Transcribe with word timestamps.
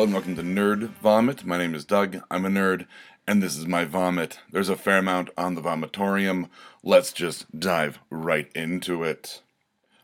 Hello 0.00 0.06
and 0.06 0.14
welcome 0.14 0.36
to 0.36 0.42
Nerd 0.42 0.88
Vomit. 1.02 1.44
My 1.44 1.58
name 1.58 1.74
is 1.74 1.84
Doug. 1.84 2.22
I'm 2.30 2.46
a 2.46 2.48
nerd, 2.48 2.86
and 3.26 3.42
this 3.42 3.54
is 3.54 3.66
my 3.66 3.84
vomit. 3.84 4.38
There's 4.50 4.70
a 4.70 4.74
fair 4.74 4.96
amount 4.96 5.28
on 5.36 5.56
the 5.56 5.60
vomitorium. 5.60 6.48
Let's 6.82 7.12
just 7.12 7.60
dive 7.60 7.98
right 8.08 8.50
into 8.54 9.04
it. 9.04 9.42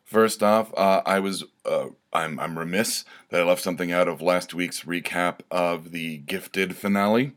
First 0.04 0.42
off, 0.42 0.70
uh, 0.77 1.00
I 1.06 1.18
was 1.18 1.45
uh, 1.64 1.86
I'm 2.12 2.38
I'm 2.38 2.59
remiss 2.59 3.06
that 3.30 3.40
I 3.40 3.45
left 3.45 3.62
something 3.62 3.90
out 3.90 4.06
of 4.06 4.20
last 4.20 4.52
week's 4.52 4.82
recap 4.82 5.40
of 5.51 5.92
the 5.92 6.18
Gifted 6.18 6.76
finale. 6.76 7.32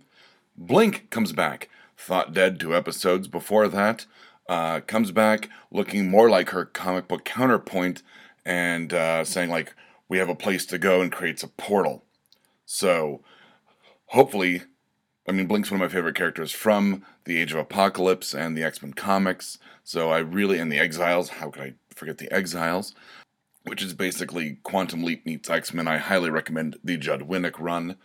Blink 0.58 1.09
comes 1.12 1.31
back. 1.31 1.70
Thought 1.95 2.34
dead 2.34 2.59
two 2.59 2.76
episodes 2.76 3.30
before 3.30 3.70
that. 3.70 4.05
Uh, 4.50 4.81
comes 4.81 5.12
back 5.12 5.48
looking 5.72 6.09
more 6.09 6.30
like 6.30 6.50
her 6.50 6.66
comic 6.66 7.08
book 7.08 7.23
counterpoint 7.23 8.03
and 8.45 8.94
uh, 8.94 9.23
saying 9.23 9.50
like 9.50 9.73
we 10.09 10.17
have 10.17 10.28
a 10.28 10.36
place 10.36 10.66
to 10.66 10.78
go 10.78 11.00
and 11.00 11.09
creates 11.09 11.41
a 11.41 11.48
portal. 11.48 12.03
So 12.72 13.22
hopefully, 14.05 14.62
I 15.28 15.32
mean 15.32 15.48
Blink's 15.48 15.72
one 15.72 15.82
of 15.82 15.90
my 15.90 15.91
favorite 15.91 16.16
characters 16.16 16.52
from 16.52 17.04
the 17.26 17.38
Age 17.38 17.52
of 17.52 17.58
Apocalypse 17.58 18.36
and 18.36 18.55
the 18.55 18.62
X 18.62 18.84
Men 18.84 18.94
comics. 18.94 19.58
So 19.84 20.12
I 20.12 20.20
really 20.20 20.59
and 20.59 20.72
the 20.72 20.78
Exiles. 20.78 21.30
How 21.30 21.50
could 21.50 21.64
I 21.64 21.73
forget 21.95 22.20
the 22.20 22.32
Exiles? 22.32 22.94
Which 23.64 23.82
is 23.82 23.95
basically 23.95 24.59
Quantum 24.62 25.04
Leap 25.04 25.26
meets 25.26 25.50
X 25.50 25.73
Men. 25.73 25.88
I 25.88 25.98
highly 25.98 26.30
recommend 26.30 26.78
the 26.84 26.95
Judd 26.95 27.22
Winick 27.22 27.55
run. 27.58 27.95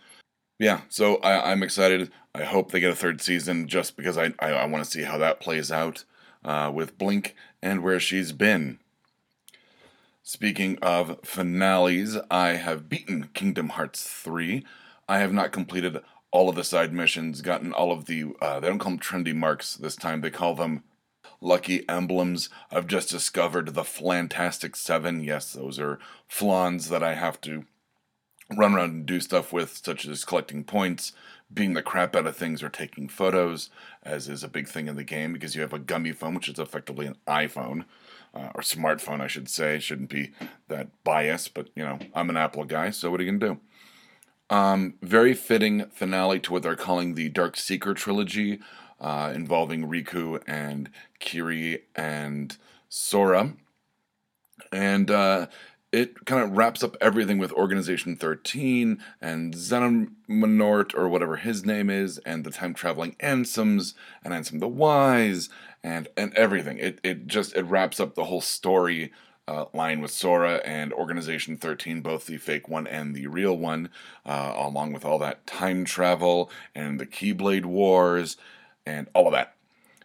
Yeah, 0.57 0.81
so 0.89 1.17
I, 1.17 1.51
am 1.51 1.61
excited. 1.61 2.11
I 2.33 2.43
hope 2.43 2.71
they 2.71 2.79
get 2.79 2.91
a 2.91 2.95
third 2.95 3.21
season 3.21 3.67
just 3.67 3.95
because 3.95 4.17
I, 4.17 4.33
I, 4.39 4.49
I 4.49 4.65
want 4.65 4.83
to 4.83 4.89
see 4.89 5.03
how 5.03 5.19
that 5.19 5.39
plays 5.39 5.71
out 5.71 6.05
uh, 6.43 6.71
with 6.73 6.97
Blink 6.97 7.35
and 7.61 7.83
where 7.83 7.99
she's 7.99 8.31
been. 8.31 8.79
Speaking 10.27 10.79
of 10.81 11.19
finales, 11.23 12.17
I 12.31 12.53
have 12.53 12.89
beaten 12.89 13.29
Kingdom 13.35 13.69
Hearts 13.69 14.09
3. 14.09 14.65
I 15.07 15.19
have 15.19 15.31
not 15.31 15.51
completed 15.51 16.01
all 16.31 16.49
of 16.49 16.55
the 16.55 16.63
side 16.63 16.91
missions, 16.91 17.41
gotten 17.41 17.71
all 17.71 17.91
of 17.91 18.05
the, 18.05 18.33
uh, 18.41 18.59
they 18.59 18.67
don't 18.67 18.79
call 18.79 18.93
them 18.93 18.99
Trinity 18.99 19.33
marks 19.33 19.75
this 19.75 19.95
time, 19.95 20.21
they 20.21 20.31
call 20.31 20.55
them 20.55 20.83
lucky 21.41 21.87
emblems. 21.87 22.49
I've 22.71 22.87
just 22.87 23.11
discovered 23.11 23.75
the 23.75 23.83
Flantastic 23.83 24.75
Seven. 24.75 25.23
Yes, 25.23 25.53
those 25.53 25.77
are 25.77 25.99
flans 26.27 26.89
that 26.89 27.03
I 27.03 27.13
have 27.13 27.39
to 27.41 27.65
run 28.55 28.75
around 28.75 28.91
and 28.91 29.05
do 29.05 29.19
stuff 29.19 29.51
with, 29.51 29.81
such 29.83 30.07
as 30.07 30.25
collecting 30.25 30.63
points, 30.63 31.13
being 31.53 31.73
the 31.73 31.81
crap 31.81 32.15
out 32.15 32.27
of 32.27 32.35
things, 32.35 32.61
or 32.61 32.69
taking 32.69 33.07
photos, 33.07 33.69
as 34.03 34.27
is 34.27 34.43
a 34.43 34.47
big 34.47 34.67
thing 34.67 34.87
in 34.87 34.95
the 34.95 35.03
game 35.03 35.33
because 35.33 35.55
you 35.55 35.61
have 35.61 35.73
a 35.73 35.79
gummy 35.79 36.11
phone, 36.11 36.35
which 36.35 36.49
is 36.49 36.59
effectively 36.59 37.05
an 37.05 37.17
iPhone 37.27 37.85
uh, 38.33 38.49
or 38.53 38.61
smartphone, 38.61 39.21
I 39.21 39.27
should 39.27 39.49
say. 39.49 39.79
Shouldn't 39.79 40.09
be 40.09 40.31
that 40.67 40.89
biased, 41.03 41.53
but 41.53 41.69
you 41.75 41.83
know, 41.83 41.99
I'm 42.13 42.29
an 42.29 42.37
Apple 42.37 42.65
guy, 42.65 42.89
so 42.89 43.11
what 43.11 43.19
are 43.19 43.23
you 43.23 43.31
gonna 43.37 43.53
do? 43.53 43.59
Um, 44.55 44.95
very 45.01 45.33
fitting 45.33 45.85
finale 45.85 46.39
to 46.41 46.53
what 46.53 46.63
they're 46.63 46.75
calling 46.75 47.15
the 47.15 47.29
Dark 47.29 47.57
Seeker 47.57 47.93
trilogy, 47.93 48.59
uh, 48.99 49.31
involving 49.33 49.87
Riku 49.87 50.41
and 50.47 50.89
Kairi 51.19 51.81
and 51.95 52.55
Sora. 52.89 53.53
And 54.71 55.09
uh, 55.09 55.47
it 55.95 56.25
kind 56.25 56.43
of 56.43 56.57
wraps 56.57 56.83
up 56.83 56.97
everything 56.99 57.37
with 57.37 57.53
Organization 57.53 58.17
13 58.17 59.01
and 59.21 59.53
Xehanort, 59.53 60.93
or 60.93 61.07
whatever 61.07 61.37
his 61.37 61.65
name 61.65 61.89
is, 61.89 62.17
and 62.19 62.43
the 62.43 62.51
time 62.51 62.73
traveling 62.73 63.15
Ansems 63.21 63.95
and 64.23 64.33
Ansem 64.33 64.59
the 64.59 64.67
Wise 64.67 65.49
and 65.81 66.09
and 66.17 66.33
everything. 66.33 66.77
It 66.79 66.99
it 67.01 67.27
just 67.27 67.55
it 67.55 67.63
wraps 67.63 68.01
up 68.01 68.15
the 68.15 68.25
whole 68.25 68.41
story 68.41 69.13
uh, 69.47 69.65
line 69.73 70.01
with 70.01 70.11
Sora 70.11 70.55
and 70.65 70.91
Organization 70.91 71.55
13, 71.55 72.01
both 72.01 72.25
the 72.25 72.37
fake 72.37 72.67
one 72.67 72.87
and 72.87 73.15
the 73.15 73.27
real 73.27 73.57
one, 73.57 73.89
uh, 74.25 74.53
along 74.55 74.91
with 74.91 75.05
all 75.05 75.19
that 75.19 75.47
time 75.47 75.85
travel 75.85 76.51
and 76.73 76.99
the 76.99 77.05
Keyblade 77.05 77.65
Wars 77.65 78.35
and 78.85 79.07
all 79.13 79.27
of 79.27 79.33
that. 79.33 79.54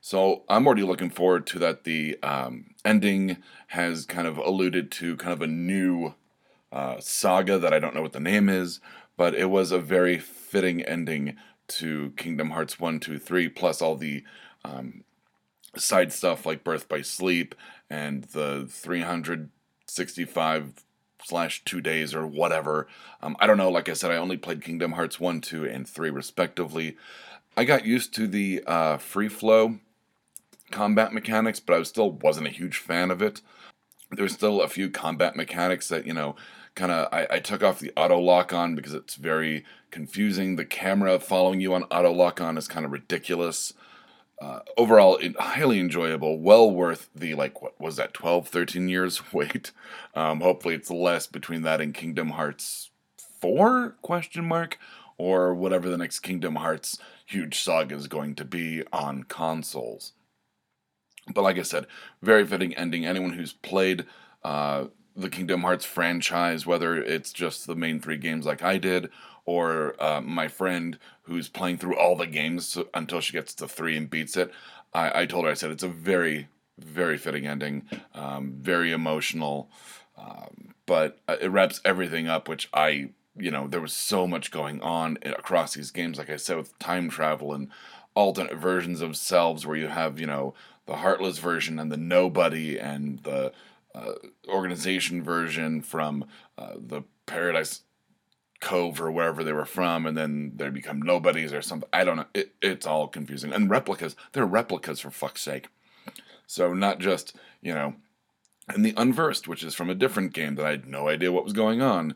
So 0.00 0.44
I'm 0.48 0.66
already 0.66 0.82
looking 0.82 1.10
forward 1.10 1.46
to 1.48 1.58
that. 1.58 1.84
The 1.84 2.18
um, 2.22 2.70
ending 2.84 3.36
has 3.68 4.06
kind 4.06 4.26
of 4.26 4.38
alluded 4.38 4.90
to 4.92 5.16
kind 5.16 5.34
of 5.34 5.42
a 5.42 5.46
new 5.46 6.14
uh, 6.72 6.96
saga 7.00 7.58
that 7.58 7.74
I 7.74 7.78
don't 7.78 7.94
know 7.94 8.02
what 8.02 8.14
the 8.14 8.20
name 8.20 8.48
is, 8.48 8.80
but 9.16 9.34
it 9.34 9.50
was 9.50 9.72
a 9.72 9.78
very 9.78 10.18
fitting 10.18 10.82
ending 10.82 11.36
to 11.68 12.14
Kingdom 12.16 12.50
Hearts 12.50 12.80
1, 12.80 13.00
2, 13.00 13.18
3, 13.18 13.48
plus 13.50 13.82
all 13.82 13.96
the 13.96 14.24
um, 14.64 15.04
side 15.76 16.12
stuff 16.12 16.46
like 16.46 16.64
Birth 16.64 16.88
by 16.88 17.02
Sleep 17.02 17.54
and 17.88 18.24
the 18.24 18.66
365 18.68 20.84
slash 21.22 21.62
two 21.64 21.80
days 21.82 22.14
or 22.14 22.26
whatever. 22.26 22.88
Um, 23.22 23.36
I 23.38 23.46
don't 23.46 23.58
know. 23.58 23.70
Like 23.70 23.90
I 23.90 23.92
said, 23.92 24.10
I 24.10 24.16
only 24.16 24.38
played 24.38 24.64
Kingdom 24.64 24.92
Hearts 24.92 25.20
1, 25.20 25.42
2, 25.42 25.66
and 25.66 25.86
3 25.86 26.08
respectively. 26.10 26.96
I 27.56 27.64
got 27.64 27.84
used 27.84 28.14
to 28.14 28.26
the 28.26 28.62
uh, 28.66 28.96
free 28.96 29.28
flow 29.28 29.78
combat 30.70 31.12
mechanics, 31.12 31.60
but 31.60 31.78
I 31.78 31.82
still 31.82 32.12
wasn't 32.12 32.46
a 32.46 32.50
huge 32.50 32.78
fan 32.78 33.10
of 33.10 33.22
it. 33.22 33.42
There's 34.10 34.32
still 34.32 34.60
a 34.60 34.68
few 34.68 34.90
combat 34.90 35.36
mechanics 35.36 35.88
that, 35.88 36.06
you 36.06 36.12
know, 36.14 36.36
kind 36.74 36.92
of 36.92 37.08
I, 37.12 37.26
I, 37.30 37.38
took 37.40 37.62
off 37.62 37.78
the 37.78 37.92
auto 37.96 38.18
lock 38.18 38.52
on 38.52 38.74
because 38.74 38.94
it's 38.94 39.14
very 39.14 39.64
confusing. 39.90 40.56
The 40.56 40.64
camera 40.64 41.18
following 41.18 41.60
you 41.60 41.74
on 41.74 41.84
auto 41.84 42.12
lock 42.12 42.40
on 42.40 42.56
is 42.56 42.68
kind 42.68 42.84
of 42.86 42.92
ridiculous. 42.92 43.72
Uh, 44.40 44.60
overall, 44.76 45.16
it, 45.16 45.38
highly 45.38 45.78
enjoyable, 45.78 46.38
well 46.38 46.70
worth 46.70 47.10
the 47.14 47.34
like 47.34 47.60
what 47.60 47.78
was 47.80 47.96
that 47.96 48.14
12, 48.14 48.48
13 48.48 48.88
years 48.88 49.22
wait. 49.32 49.72
Um, 50.14 50.40
hopefully, 50.40 50.74
it's 50.74 50.90
less 50.90 51.26
between 51.26 51.62
that 51.62 51.80
and 51.80 51.94
Kingdom 51.94 52.30
Hearts 52.30 52.90
four 53.40 53.96
question 54.02 54.46
mark 54.46 54.78
or 55.18 55.54
whatever 55.54 55.88
the 55.88 55.98
next 55.98 56.20
Kingdom 56.20 56.56
Hearts 56.56 56.98
huge 57.26 57.60
saga 57.60 57.94
is 57.94 58.06
going 58.06 58.34
to 58.34 58.44
be 58.44 58.82
on 58.92 59.24
consoles. 59.24 60.12
But 61.32 61.42
like 61.42 61.58
I 61.58 61.62
said, 61.62 61.86
very 62.22 62.46
fitting 62.46 62.76
ending. 62.76 63.04
Anyone 63.04 63.32
who's 63.32 63.52
played 63.52 64.06
uh, 64.44 64.86
the 65.16 65.30
Kingdom 65.30 65.62
Hearts 65.62 65.84
franchise, 65.84 66.66
whether 66.66 66.96
it's 66.96 67.32
just 67.32 67.66
the 67.66 67.74
main 67.74 68.00
three 68.00 68.16
games 68.16 68.46
like 68.46 68.62
I 68.62 68.78
did, 68.78 69.10
or 69.44 69.96
uh, 70.02 70.20
my 70.20 70.48
friend 70.48 70.98
who's 71.22 71.48
playing 71.48 71.78
through 71.78 71.96
all 71.96 72.16
the 72.16 72.26
games 72.26 72.78
until 72.94 73.20
she 73.20 73.32
gets 73.32 73.54
to 73.54 73.68
three 73.68 73.96
and 73.96 74.08
beats 74.08 74.36
it, 74.36 74.52
I, 74.94 75.22
I 75.22 75.26
told 75.26 75.44
her, 75.44 75.50
I 75.50 75.54
said, 75.54 75.70
it's 75.70 75.82
a 75.82 75.88
very, 75.88 76.48
very 76.78 77.18
fitting 77.18 77.46
ending, 77.46 77.88
um, 78.14 78.54
very 78.58 78.92
emotional, 78.92 79.70
um, 80.16 80.74
but 80.86 81.18
uh, 81.28 81.36
it 81.40 81.48
wraps 81.48 81.80
everything 81.84 82.28
up, 82.28 82.48
which 82.48 82.68
I, 82.74 83.10
you 83.36 83.50
know, 83.50 83.66
there 83.66 83.80
was 83.80 83.92
so 83.92 84.26
much 84.26 84.50
going 84.50 84.80
on 84.82 85.18
across 85.24 85.74
these 85.74 85.90
games, 85.90 86.18
like 86.18 86.30
I 86.30 86.36
said, 86.36 86.56
with 86.56 86.78
time 86.78 87.08
travel 87.08 87.52
and 87.52 87.68
alternate 88.14 88.56
versions 88.56 89.00
of 89.00 89.16
selves 89.16 89.66
where 89.66 89.76
you 89.76 89.88
have, 89.88 90.18
you 90.20 90.26
know, 90.26 90.54
the 90.86 90.96
Heartless 90.96 91.38
version 91.38 91.78
and 91.78 91.90
the 91.90 91.96
Nobody 91.96 92.78
and 92.78 93.20
the 93.20 93.52
uh, 93.94 94.12
organization 94.48 95.22
version 95.22 95.82
from 95.82 96.24
uh, 96.58 96.74
the 96.76 97.02
Paradise 97.26 97.82
Cove 98.60 99.00
or 99.00 99.10
wherever 99.10 99.42
they 99.42 99.52
were 99.52 99.64
from, 99.64 100.06
and 100.06 100.16
then 100.16 100.52
they 100.56 100.68
become 100.68 101.00
nobodies 101.00 101.52
or 101.52 101.62
something. 101.62 101.88
I 101.92 102.04
don't 102.04 102.16
know. 102.16 102.26
It, 102.34 102.54
it's 102.60 102.86
all 102.86 103.08
confusing. 103.08 103.52
And 103.52 103.70
replicas, 103.70 104.16
they're 104.32 104.44
replicas 104.44 105.00
for 105.00 105.10
fuck's 105.10 105.42
sake. 105.42 105.68
So 106.46 106.74
not 106.74 106.98
just, 106.98 107.34
you 107.62 107.72
know, 107.72 107.94
and 108.68 108.84
the 108.84 108.94
Unversed, 108.96 109.48
which 109.48 109.64
is 109.64 109.74
from 109.74 109.90
a 109.90 109.94
different 109.94 110.32
game 110.32 110.56
that 110.56 110.66
I 110.66 110.70
had 110.70 110.86
no 110.86 111.08
idea 111.08 111.32
what 111.32 111.44
was 111.44 111.52
going 111.52 111.80
on. 111.80 112.14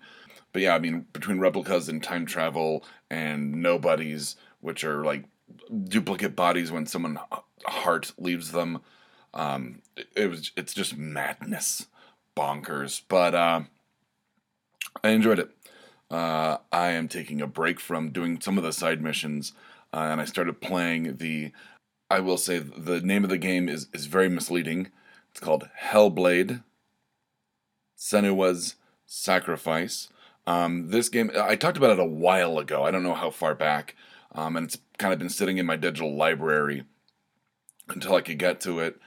But 0.53 0.63
yeah, 0.63 0.75
I 0.75 0.79
mean, 0.79 1.07
between 1.13 1.41
replicas 1.41 1.89
and 1.89 2.03
time 2.03 2.27
travel 2.27 2.85
and 3.11 3.63
nobodies, 3.63 4.37
which 4.61 4.85
are 4.85 5.05
like 5.05 5.25
duplicate 5.85 6.37
bodies 6.37 6.71
when 6.71 6.87
someone 6.87 7.19
heart 7.67 8.13
leaves 8.19 8.53
them. 8.53 8.81
Um, 9.33 9.83
it, 9.97 10.07
it, 10.17 10.27
was 10.31 10.53
it's 10.57 10.75
just 10.75 10.97
madness, 10.97 11.87
bonkers. 12.37 13.03
But 13.09 13.35
uh, 13.35 13.63
I 15.03 15.11
enjoyed 15.11 15.39
it. 15.39 15.51
Uh, 16.11 16.59
I 16.71 16.91
am 16.91 17.09
taking 17.09 17.41
a 17.41 17.47
break 17.47 17.81
from 17.81 18.11
doing 18.11 18.41
some 18.41 18.59
of 18.59 18.65
the 18.65 18.73
side 18.73 19.03
missions, 19.03 19.53
uh, 19.93 20.09
and 20.11 20.21
I 20.21 20.25
started 20.25 20.61
playing 20.61 21.17
the. 21.17 21.53
I 22.11 22.21
will 22.21 22.37
say 22.37 22.59
the 22.59 23.01
name 23.01 23.25
of 23.25 23.31
the 23.31 23.39
game 23.39 23.69
is 23.69 23.89
is 23.93 24.07
very 24.07 24.29
misleading. 24.29 24.91
It's 25.31 25.41
called 25.41 25.69
Hellblade. 25.83 26.63
Senua's 27.99 28.77
Sacrifice. 29.07 30.09
Um, 30.47 30.91
this 30.91 31.09
game 31.09 31.31
I 31.35 31.57
talked 31.57 31.79
about 31.79 31.91
it 31.91 31.99
a 31.99 32.05
while 32.05 32.59
ago. 32.59 32.85
I 32.85 32.91
don't 32.91 33.03
know 33.03 33.15
how 33.15 33.31
far 33.31 33.55
back, 33.55 33.97
um, 34.33 34.57
and 34.57 34.67
it's 34.67 34.79
kind 34.99 35.13
of 35.13 35.19
been 35.19 35.31
sitting 35.31 35.59
in 35.59 35.67
my 35.67 35.77
digital 35.77 36.15
library 36.15 36.85
until 37.89 38.15
I 38.15 38.21
could 38.21 38.39
get 38.39 38.61
to 38.63 38.81
it. 38.81 39.01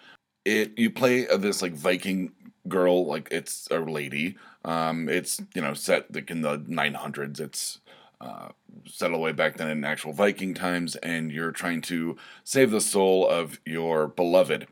It 0.45 0.77
you 0.77 0.89
play 0.89 1.25
this 1.25 1.61
like 1.61 1.73
Viking 1.73 2.31
girl, 2.67 3.05
like 3.05 3.27
it's 3.31 3.67
a 3.71 3.79
lady. 3.79 4.37
Um, 4.65 5.09
it's 5.09 5.41
you 5.53 5.61
know 5.61 5.73
set 5.73 6.13
like 6.13 6.29
in 6.31 6.41
the 6.41 6.59
900s. 6.59 7.39
It's 7.39 7.79
uh, 8.19 8.49
set 8.85 9.11
all 9.11 9.17
the 9.17 9.23
way 9.23 9.31
back 9.31 9.57
then 9.57 9.69
in 9.69 9.83
actual 9.83 10.13
Viking 10.13 10.53
times, 10.53 10.95
and 10.97 11.31
you're 11.31 11.51
trying 11.51 11.81
to 11.81 12.17
save 12.43 12.71
the 12.71 12.81
soul 12.81 13.27
of 13.27 13.59
your 13.65 14.07
beloved, 14.07 14.67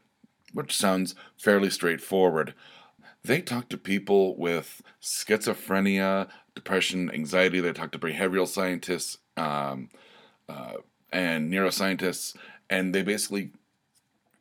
which 0.53 0.75
sounds 0.75 1.15
fairly 1.37 1.69
straightforward. 1.69 2.53
they 3.23 3.41
talk 3.41 3.69
to 3.69 3.77
people 3.77 4.35
with 4.37 4.83
schizophrenia, 5.01 6.27
depression, 6.53 7.11
anxiety. 7.11 7.59
They 7.59 7.73
talk 7.73 7.91
to 7.91 7.99
behavioral 7.99 8.47
scientists 8.47 9.17
um, 9.37 9.89
uh, 10.47 10.75
and 11.11 11.51
neuroscientists, 11.51 12.35
and 12.69 12.93
they 12.93 13.03
basically 13.03 13.51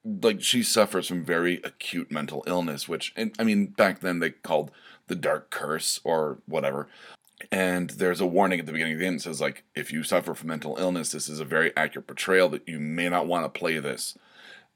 like 0.05 0.43
she 0.43 0.63
suffers 0.63 1.09
from 1.09 1.25
very 1.25 1.61
acute 1.65 2.11
mental 2.11 2.45
illness, 2.47 2.89
which 2.89 3.13
and, 3.17 3.35
I 3.39 3.45
mean 3.45 3.67
back 3.67 4.01
then 4.01 4.21
they 4.21 4.31
called 4.31 4.71
the 5.07 5.15
dark 5.15 5.51
curse 5.51 6.01
or 6.05 6.39
whatever. 6.47 6.89
And 7.51 7.91
there's 7.91 8.21
a 8.21 8.27
warning 8.27 8.61
at 8.61 8.67
the 8.67 8.73
beginning 8.73 8.95
of 8.95 8.99
the 9.01 9.05
game 9.05 9.15
that 9.15 9.23
says 9.23 9.41
like 9.41 9.65
if 9.75 9.93
you 9.93 10.03
suffer 10.03 10.35
from 10.35 10.49
mental 10.49 10.77
illness, 10.79 11.11
this 11.11 11.29
is 11.29 11.41
a 11.41 11.45
very 11.45 11.75
accurate 11.77 12.07
portrayal 12.07 12.49
that 12.51 12.69
you 12.69 12.79
may 12.79 13.09
not 13.09 13.27
want 13.27 13.45
to 13.45 13.59
play 13.59 13.79
this. 13.79 14.17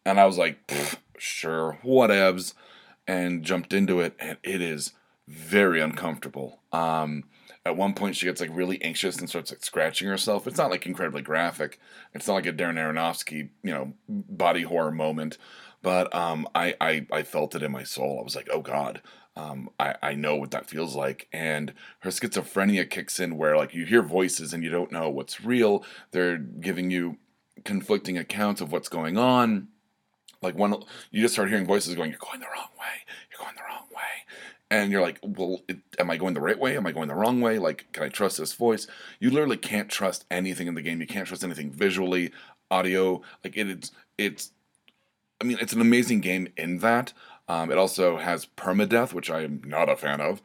And 0.05 0.19
I 0.19 0.27
was 0.27 0.39
like, 0.39 0.73
sure, 1.19 1.79
whatevs, 1.85 2.55
and 3.07 3.43
jumped 3.43 3.73
into 3.73 4.01
it, 4.01 4.15
and 4.19 4.39
it 4.43 4.63
is 4.63 4.93
very 5.27 5.81
uncomfortable. 5.81 6.61
Um, 6.73 7.25
at 7.69 7.76
one 7.76 7.94
point, 7.94 8.17
she 8.17 8.26
gets 8.26 8.41
like 8.41 8.50
really 8.53 8.82
anxious 8.82 9.19
and 9.19 9.29
starts 9.29 9.50
like 9.50 9.65
scratching 9.65 10.09
herself. 10.09 10.47
It's 10.47 10.59
not 10.59 10.70
like 10.70 10.87
incredibly 10.87 11.23
graphic. 11.23 11.79
It's 12.15 12.26
not 12.26 12.35
like 12.35 12.47
a 12.47 12.53
Darren 12.53 12.75
Aronofsky, 12.75 13.50
you 13.62 13.73
know, 13.73 13.93
body 14.09 14.62
horror 14.62 14.91
moment. 14.91 15.38
But 15.82 16.12
um, 16.15 16.49
I, 16.55 16.75
I 16.81 17.06
I 17.12 17.23
felt 17.23 17.55
it 17.55 17.62
in 17.62 17.70
my 17.70 17.85
soul. 17.85 18.19
I 18.20 18.25
was 18.25 18.37
like, 18.37 18.49
oh 18.53 18.62
god. 18.62 19.03
Um, 19.37 19.70
I, 19.79 19.94
I 20.03 20.15
know 20.15 20.35
what 20.35 20.50
that 20.50 20.69
feels 20.69 20.97
like. 20.97 21.29
And 21.32 21.73
her 22.00 22.11
schizophrenia 22.11 22.91
kicks 22.91 23.20
in 23.20 23.37
where 23.37 23.56
like 23.56 23.73
you 23.73 23.85
hear 23.87 24.03
voices 24.03 24.53
and 24.53 24.64
you 24.64 24.71
don't 24.71 24.91
know 24.91 25.09
what's 25.09 25.44
real. 25.44 25.85
They're 26.11 26.38
giving 26.38 26.91
you 26.91 27.19
conflicting 27.64 28.19
accounts 28.19 28.61
of 28.61 28.73
what's 28.73 28.88
going 28.88 29.17
on 29.17 29.69
like 30.43 30.56
when 30.56 30.75
you 31.11 31.23
just 31.23 31.35
start 31.35 31.49
hearing 31.49 31.67
voices 31.67 31.94
going, 31.94 32.11
"You're 32.11 32.19
going 32.19 32.41
the 32.41 32.47
wrong 32.47 32.71
way. 32.79 33.05
You're 33.31 33.44
going 33.44 33.56
the 33.56 33.62
wrong 33.62 33.87
way," 33.88 33.88
and 34.70 34.93
you're 34.93 35.03
like, 35.03 35.19
"Well, 35.23 35.62
it, 35.69 35.79
am 35.99 36.11
I 36.11 36.17
going 36.17 36.35
the 36.35 36.41
right 36.41 36.59
way? 36.59 36.76
Am 36.76 36.87
I 36.87 36.93
going 36.93 37.09
the 37.09 37.15
wrong 37.15 37.41
way? 37.41 37.59
Like, 37.59 37.87
can 37.93 38.03
I 38.03 38.09
trust 38.09 38.38
this 38.38 38.53
voice?" 38.53 38.87
You 39.20 39.31
literally 39.31 39.56
can't 39.56 39.88
trust 39.88 40.25
anything 40.31 40.67
in 40.67 40.75
the 40.75 40.82
game. 40.82 41.00
You 41.00 41.06
can't 41.06 41.26
trust 41.26 41.44
anything 41.44 41.70
visually, 41.70 42.32
audio. 42.70 43.23
Like 43.44 43.56
it, 43.56 43.69
it's 43.69 43.93
it's. 44.17 44.53
I 45.41 45.44
mean, 45.44 45.59
it's 45.61 45.73
an 45.73 45.81
amazing 45.81 46.20
game 46.20 46.49
in 46.56 46.79
that. 46.79 47.12
Um, 47.49 47.70
it 47.70 47.79
also 47.79 48.19
has 48.19 48.47
permadeath, 48.56 49.12
which 49.12 49.31
I 49.31 49.43
am 49.43 49.62
not 49.65 49.88
a 49.88 49.97
fan 49.97 50.20
of, 50.20 50.43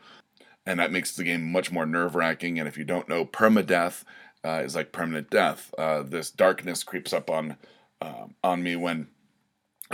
and 0.65 0.79
that 0.79 0.91
makes 0.91 1.15
the 1.15 1.23
game 1.23 1.51
much 1.51 1.71
more 1.71 1.85
nerve 1.85 2.15
wracking. 2.15 2.59
And 2.59 2.67
if 2.67 2.77
you 2.77 2.85
don't 2.85 3.09
know, 3.09 3.25
permadeath 3.25 4.03
uh, 4.45 4.61
is 4.63 4.75
like 4.75 4.91
permanent 4.91 5.29
death. 5.29 5.73
Uh, 5.77 6.03
this 6.03 6.31
darkness 6.31 6.83
creeps 6.83 7.11
up 7.11 7.29
on 7.29 7.57
uh, 8.01 8.27
on 8.43 8.63
me 8.63 8.75
when 8.75 9.07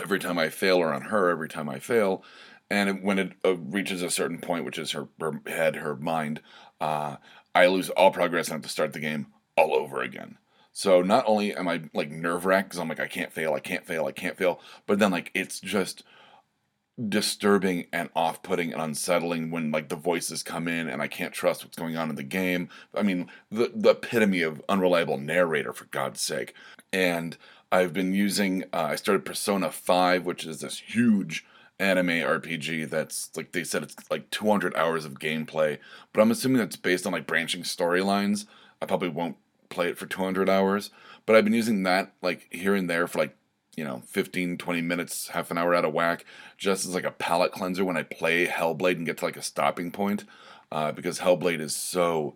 every 0.01 0.19
time 0.19 0.37
I 0.37 0.49
fail, 0.49 0.77
or 0.77 0.93
on 0.93 1.03
her 1.03 1.29
every 1.29 1.49
time 1.49 1.69
I 1.69 1.79
fail. 1.79 2.23
And 2.69 3.03
when 3.03 3.17
it 3.17 3.33
uh, 3.43 3.55
reaches 3.55 4.01
a 4.01 4.09
certain 4.09 4.39
point, 4.39 4.65
which 4.65 4.77
is 4.77 4.91
her, 4.91 5.07
her 5.19 5.41
head, 5.47 5.77
her 5.77 5.95
mind, 5.95 6.41
uh, 6.79 7.17
I 7.55 7.67
lose 7.67 7.89
all 7.89 8.11
progress 8.11 8.47
and 8.47 8.55
have 8.55 8.61
to 8.63 8.69
start 8.69 8.93
the 8.93 8.99
game 8.99 9.27
all 9.57 9.73
over 9.73 10.01
again. 10.01 10.37
So 10.71 11.01
not 11.01 11.25
only 11.27 11.55
am 11.55 11.67
I 11.67 11.81
like 11.93 12.11
nerve 12.11 12.45
wracked 12.45 12.69
because 12.69 12.79
I'm 12.79 12.87
like 12.87 12.99
I 12.99 13.07
can't 13.07 13.33
fail, 13.33 13.53
I 13.53 13.59
can't 13.59 13.85
fail, 13.85 14.05
I 14.05 14.11
can't 14.11 14.37
fail, 14.37 14.61
but 14.85 14.99
then 14.99 15.11
like 15.11 15.31
it's 15.33 15.59
just 15.59 16.03
disturbing 17.07 17.87
and 17.93 18.09
off-putting 18.15 18.73
and 18.73 18.81
unsettling 18.81 19.51
when 19.51 19.71
like 19.71 19.89
the 19.89 19.95
voices 19.95 20.43
come 20.43 20.67
in 20.67 20.87
and 20.89 21.01
I 21.01 21.07
can't 21.07 21.33
trust 21.33 21.63
what's 21.63 21.77
going 21.77 21.97
on 21.97 22.09
in 22.09 22.15
the 22.15 22.23
game. 22.23 22.69
I 22.93 23.03
mean, 23.03 23.29
the 23.49 23.71
the 23.73 23.91
epitome 23.91 24.41
of 24.41 24.61
unreliable 24.69 25.17
narrator 25.17 25.73
for 25.73 25.85
God's 25.85 26.21
sake. 26.21 26.53
And 26.93 27.37
I've 27.71 27.93
been 27.93 28.13
using. 28.13 28.63
Uh, 28.73 28.89
I 28.91 28.95
started 28.95 29.25
Persona 29.25 29.71
Five, 29.71 30.25
which 30.25 30.45
is 30.45 30.61
this 30.61 30.79
huge 30.79 31.45
anime 31.79 32.07
RPG 32.07 32.89
that's 32.89 33.29
like 33.37 33.53
they 33.53 33.63
said 33.63 33.83
it's 33.83 33.95
like 34.11 34.29
200 34.31 34.75
hours 34.75 35.05
of 35.05 35.19
gameplay, 35.19 35.77
but 36.11 36.21
I'm 36.21 36.31
assuming 36.31 36.57
that's 36.57 36.75
based 36.75 37.05
on 37.05 37.13
like 37.13 37.27
branching 37.27 37.63
storylines. 37.63 38.45
I 38.81 38.85
probably 38.85 39.09
won't 39.09 39.37
play 39.69 39.89
it 39.89 39.97
for 39.97 40.05
200 40.05 40.49
hours, 40.49 40.89
but 41.25 41.35
I've 41.35 41.43
been 41.43 41.53
using 41.53 41.83
that 41.83 42.13
like 42.21 42.47
here 42.51 42.75
and 42.75 42.89
there 42.89 43.07
for 43.07 43.19
like 43.19 43.35
you 43.75 43.85
know 43.85 44.01
15 44.07 44.57
20 44.57 44.81
minutes 44.81 45.29
half 45.29 45.51
an 45.51 45.57
hour 45.57 45.73
out 45.73 45.85
of 45.85 45.93
whack 45.93 46.25
just 46.57 46.85
as 46.85 46.93
like 46.93 47.05
a 47.05 47.11
palate 47.11 47.51
cleanser 47.53 47.85
when 47.85 47.95
i 47.95 48.03
play 48.03 48.45
hellblade 48.45 48.97
and 48.97 49.05
get 49.05 49.17
to 49.19 49.25
like 49.25 49.37
a 49.37 49.41
stopping 49.41 49.89
point 49.89 50.25
uh, 50.71 50.91
because 50.91 51.19
hellblade 51.19 51.61
is 51.61 51.75
so 51.75 52.35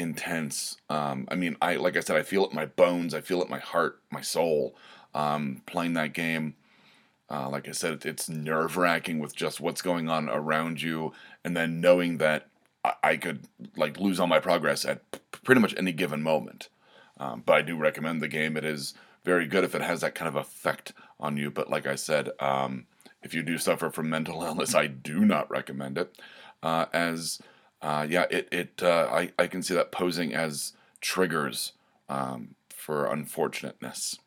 intense. 0.00 0.76
Um, 0.88 1.26
I 1.30 1.34
mean, 1.34 1.56
I 1.60 1.76
like 1.76 1.96
I 1.96 2.00
said, 2.00 2.16
I 2.16 2.22
feel 2.22 2.44
it 2.44 2.50
in 2.50 2.56
my 2.56 2.66
bones. 2.66 3.14
I 3.14 3.20
feel 3.20 3.40
it 3.40 3.44
in 3.44 3.50
my 3.50 3.58
heart, 3.58 4.00
my 4.10 4.20
soul. 4.20 4.74
Um, 5.14 5.62
playing 5.66 5.94
that 5.94 6.12
game, 6.14 6.54
uh, 7.28 7.48
like 7.48 7.68
I 7.68 7.72
said, 7.72 8.04
it's 8.04 8.28
nerve 8.28 8.76
wracking 8.76 9.18
with 9.18 9.34
just 9.34 9.60
what's 9.60 9.82
going 9.82 10.08
on 10.08 10.28
around 10.28 10.82
you, 10.82 11.12
and 11.44 11.56
then 11.56 11.80
knowing 11.80 12.18
that 12.18 12.48
I, 12.84 12.94
I 13.02 13.16
could 13.16 13.46
like 13.76 13.98
lose 13.98 14.18
all 14.18 14.26
my 14.26 14.40
progress 14.40 14.84
at 14.84 15.10
p- 15.10 15.20
pretty 15.44 15.60
much 15.60 15.74
any 15.76 15.92
given 15.92 16.22
moment. 16.22 16.68
Um, 17.18 17.42
but 17.44 17.52
I 17.54 17.62
do 17.62 17.76
recommend 17.76 18.22
the 18.22 18.28
game. 18.28 18.56
It 18.56 18.64
is 18.64 18.94
very 19.24 19.46
good 19.46 19.64
if 19.64 19.74
it 19.74 19.82
has 19.82 20.00
that 20.00 20.14
kind 20.14 20.28
of 20.28 20.36
effect 20.36 20.92
on 21.18 21.36
you. 21.36 21.50
But 21.50 21.68
like 21.68 21.86
I 21.86 21.94
said, 21.94 22.30
um, 22.40 22.86
if 23.22 23.34
you 23.34 23.42
do 23.42 23.58
suffer 23.58 23.90
from 23.90 24.08
mental 24.08 24.42
illness, 24.44 24.74
I 24.74 24.86
do 24.86 25.24
not 25.24 25.50
recommend 25.50 25.98
it. 25.98 26.16
Uh, 26.62 26.86
as 26.92 27.40
uh, 27.82 28.06
yeah, 28.08 28.26
it 28.30 28.48
it 28.52 28.82
uh, 28.82 29.08
I 29.10 29.32
I 29.38 29.46
can 29.46 29.62
see 29.62 29.74
that 29.74 29.90
posing 29.92 30.34
as 30.34 30.74
triggers 31.00 31.72
um, 32.08 32.54
for 32.68 33.06
unfortunateness. 33.06 34.18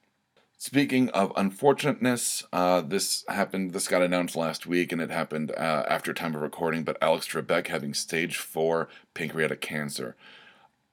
Speaking 0.58 1.10
of 1.10 1.34
unfortunateness, 1.36 2.46
uh, 2.54 2.82
this 2.82 3.26
happened. 3.28 3.74
This 3.74 3.88
got 3.88 4.02
announced 4.02 4.36
last 4.36 4.66
week, 4.66 4.92
and 4.92 5.02
it 5.02 5.12
happened 5.12 5.52
uh, 5.52 5.84
after 5.88 6.14
time 6.14 6.34
of 6.36 6.42
recording. 6.42 6.84
But 6.84 6.98
Alex 7.02 7.28
Trebek 7.28 7.68
having 7.68 7.94
stage 7.94 8.38
four 8.38 8.88
pancreatic 9.14 9.62
cancer. 9.62 10.16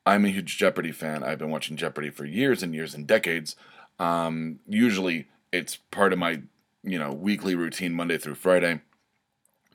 I'm 0.04 0.24
a 0.24 0.30
huge 0.30 0.58
Jeopardy 0.58 0.92
fan. 0.92 1.22
I've 1.22 1.38
been 1.38 1.50
watching 1.50 1.76
Jeopardy 1.76 2.10
for 2.10 2.24
years 2.24 2.62
and 2.62 2.74
years 2.74 2.94
and 2.94 3.06
decades. 3.06 3.54
Um, 3.98 4.58
usually, 4.66 5.28
it's 5.52 5.76
part 5.76 6.12
of 6.12 6.18
my 6.18 6.42
you 6.82 6.98
know 6.98 7.12
weekly 7.12 7.54
routine, 7.54 7.94
Monday 7.94 8.18
through 8.18 8.34
Friday, 8.34 8.80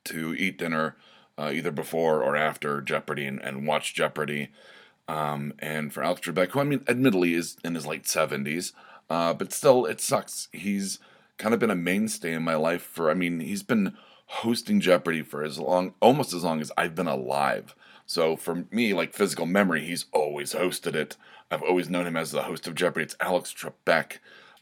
to 0.04 0.36
eat 0.36 0.58
dinner 0.58 0.98
uh, 1.38 1.52
either 1.54 1.72
before 1.72 2.24
or 2.24 2.36
after 2.36 2.82
Jeopardy 2.82 3.26
and, 3.26 3.42
and 3.42 3.68
watch 3.68 3.94
Jeopardy. 3.94 4.50
Um, 5.08 5.54
and 5.60 5.94
for 5.94 6.04
Alex 6.04 6.22
Trebek, 6.22 6.52
who 6.52 6.60
I 6.60 6.64
mean, 6.64 6.84
admittedly 6.88 7.34
is 7.34 7.58
in 7.64 7.76
his 7.76 7.86
late 7.86 8.04
70s, 8.04 8.72
uh, 9.10 9.34
but 9.34 9.54
still, 9.54 9.86
it 9.86 10.02
sucks. 10.02 10.48
He's 10.52 11.00
kind 11.38 11.54
of 11.54 11.60
been 11.60 11.70
a 11.70 11.76
mainstay 11.76 12.34
in 12.34 12.44
my 12.44 12.56
life 12.56 12.82
for, 12.82 13.12
I 13.12 13.14
mean, 13.14 13.40
he's 13.40 13.64
been 13.64 13.96
hosting 14.28 14.80
Jeopardy 14.80 15.22
for 15.22 15.44
as 15.44 15.60
long, 15.60 15.94
almost 16.00 16.34
as 16.34 16.44
long 16.44 16.62
as 16.62 16.72
I've 16.78 16.96
been 16.96 17.08
alive. 17.08 17.76
So 18.08 18.36
for 18.36 18.66
me, 18.72 18.94
like 18.94 19.14
physical 19.14 19.46
memory, 19.46 19.86
he's 19.86 20.06
always 20.12 20.54
hosted 20.54 20.96
it. 20.96 21.18
I've 21.52 21.64
always 21.64 21.90
known 21.90 22.08
him 22.08 22.18
as 22.18 22.32
the 22.32 22.44
host 22.44 22.68
of 22.68 22.76
Jeopardy. 22.76 23.06
It's 23.06 23.16
Alex 23.20 23.54
Trebek. 23.54 24.20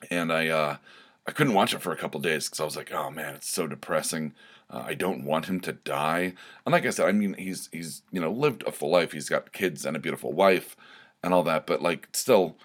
And 0.10 0.32
I, 0.32 0.48
uh, 0.48 0.78
I 1.26 1.32
couldn't 1.32 1.54
watch 1.54 1.74
it 1.74 1.82
for 1.82 1.94
a 1.94 1.98
couple 1.98 2.20
days 2.20 2.48
because 2.48 2.60
I 2.60 2.66
was 2.66 2.76
like, 2.76 2.92
oh 2.92 3.10
man, 3.10 3.36
it's 3.36 3.50
so 3.50 3.68
depressing. 3.68 4.34
Uh, 4.70 4.84
I 4.88 4.94
don't 4.94 5.24
want 5.24 5.46
him 5.46 5.60
to 5.62 5.74
die. 5.74 6.34
And 6.66 6.74
like 6.74 6.86
I 6.86 6.90
said, 6.90 7.08
I 7.08 7.12
mean, 7.12 7.36
he's 7.38 7.70
he's 7.72 8.02
you 8.12 8.20
know 8.20 8.32
lived 8.32 8.64
a 8.66 8.72
full 8.72 8.90
life. 8.90 9.12
He's 9.12 9.30
got 9.30 9.54
kids 9.54 9.86
and 9.86 9.96
a 9.96 10.00
beautiful 10.00 10.34
wife 10.34 10.76
and 11.24 11.34
all 11.34 11.44
that. 11.44 11.66
But 11.66 11.82
like, 11.82 12.10
still, 12.14 12.58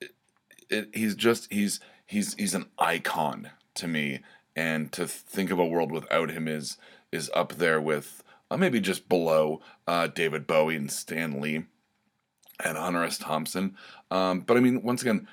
it, 0.00 0.14
it, 0.70 0.90
he's 0.94 1.14
just 1.14 1.52
he's 1.52 1.80
he's 2.06 2.34
he's 2.34 2.54
an 2.54 2.66
icon 2.78 3.50
to 3.74 3.88
me. 3.88 4.20
And 4.56 4.92
to 4.92 5.08
think 5.08 5.50
of 5.50 5.58
a 5.58 5.66
world 5.66 5.90
without 5.90 6.30
him 6.30 6.46
is 6.46 6.78
is 7.10 7.30
up 7.34 7.54
there 7.54 7.80
with 7.80 8.22
uh, 8.50 8.56
maybe 8.56 8.80
just 8.80 9.08
below 9.08 9.60
uh, 9.86 10.06
David 10.08 10.46
Bowie 10.46 10.76
and 10.76 10.90
Stan 10.90 11.40
Lee 11.40 11.64
and 12.62 12.78
Hunter 12.78 13.04
S. 13.04 13.18
Thompson. 13.18 13.76
Um, 14.10 14.40
but 14.40 14.56
I 14.56 14.60
mean, 14.60 14.82
once 14.82 15.02
again, 15.02 15.26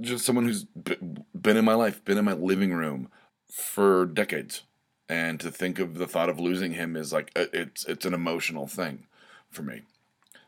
just 0.00 0.24
someone 0.24 0.46
who's 0.46 0.64
been 0.64 1.56
in 1.56 1.64
my 1.64 1.74
life, 1.74 2.04
been 2.04 2.18
in 2.18 2.24
my 2.24 2.32
living 2.32 2.72
room 2.72 3.08
for 3.50 4.06
decades 4.06 4.62
and 5.08 5.40
to 5.40 5.50
think 5.50 5.78
of 5.78 5.98
the 5.98 6.06
thought 6.06 6.28
of 6.28 6.40
losing 6.40 6.72
him 6.72 6.96
is 6.96 7.12
like 7.12 7.30
uh, 7.36 7.46
it's 7.52 7.84
it's 7.84 8.06
an 8.06 8.14
emotional 8.14 8.66
thing 8.66 9.06
for 9.50 9.62
me. 9.62 9.82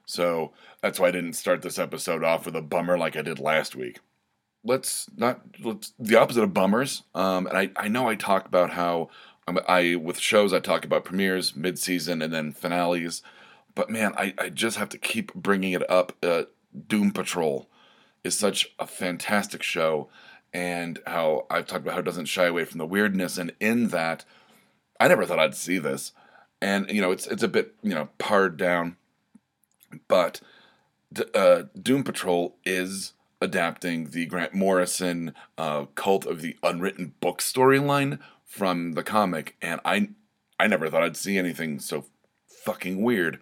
So 0.06 0.52
that's 0.82 1.00
why 1.00 1.08
I 1.08 1.12
didn't 1.12 1.34
start 1.34 1.62
this 1.62 1.78
episode 1.78 2.22
off 2.22 2.46
with 2.46 2.56
a 2.56 2.62
bummer 2.62 2.98
like 2.98 3.16
I 3.16 3.22
did 3.22 3.38
last 3.38 3.74
week. 3.74 4.00
Let's 4.62 5.08
not 5.16 5.40
let's 5.62 5.92
the 5.98 6.16
opposite 6.16 6.42
of 6.42 6.54
bummers. 6.54 7.02
Um, 7.14 7.46
and 7.46 7.56
I 7.56 7.70
I 7.76 7.88
know 7.88 8.08
I 8.08 8.14
talk 8.14 8.46
about 8.46 8.70
how 8.70 9.10
um, 9.46 9.58
I 9.68 9.96
with 9.96 10.18
shows 10.18 10.52
I 10.52 10.60
talk 10.60 10.84
about 10.84 11.04
premieres, 11.04 11.54
mid 11.54 11.78
season, 11.78 12.22
and 12.22 12.32
then 12.32 12.52
finales. 12.52 13.22
But 13.74 13.90
man, 13.90 14.14
I, 14.16 14.34
I 14.38 14.48
just 14.50 14.76
have 14.76 14.88
to 14.90 14.98
keep 14.98 15.34
bringing 15.34 15.72
it 15.72 15.88
up. 15.90 16.12
Uh, 16.22 16.44
Doom 16.88 17.10
Patrol 17.10 17.68
is 18.22 18.38
such 18.38 18.72
a 18.78 18.86
fantastic 18.86 19.62
show, 19.62 20.08
and 20.52 21.00
how 21.06 21.46
I've 21.50 21.66
talked 21.66 21.82
about 21.82 21.94
how 21.94 22.00
it 22.00 22.04
doesn't 22.04 22.26
shy 22.26 22.46
away 22.46 22.64
from 22.64 22.78
the 22.78 22.86
weirdness, 22.86 23.36
and 23.36 23.52
in 23.60 23.88
that 23.88 24.24
I 25.00 25.08
never 25.08 25.26
thought 25.26 25.38
I'd 25.38 25.54
see 25.54 25.78
this, 25.78 26.12
and 26.60 26.90
you 26.90 27.00
know 27.00 27.10
it's 27.10 27.26
it's 27.26 27.42
a 27.42 27.48
bit 27.48 27.74
you 27.82 27.94
know 27.94 28.08
pared 28.18 28.56
down, 28.56 28.96
but 30.08 30.40
uh, 31.34 31.64
Doom 31.80 32.04
Patrol 32.04 32.56
is 32.64 33.12
adapting 33.40 34.10
the 34.10 34.26
Grant 34.26 34.54
Morrison 34.54 35.34
uh, 35.58 35.86
Cult 35.94 36.26
of 36.26 36.40
the 36.40 36.56
Unwritten 36.62 37.14
Book 37.20 37.40
storyline 37.40 38.18
from 38.44 38.92
the 38.92 39.02
comic, 39.02 39.56
and 39.60 39.80
I 39.84 40.08
I 40.58 40.66
never 40.66 40.88
thought 40.88 41.02
I'd 41.02 41.16
see 41.16 41.38
anything 41.38 41.78
so 41.78 42.06
fucking 42.46 43.02
weird. 43.02 43.38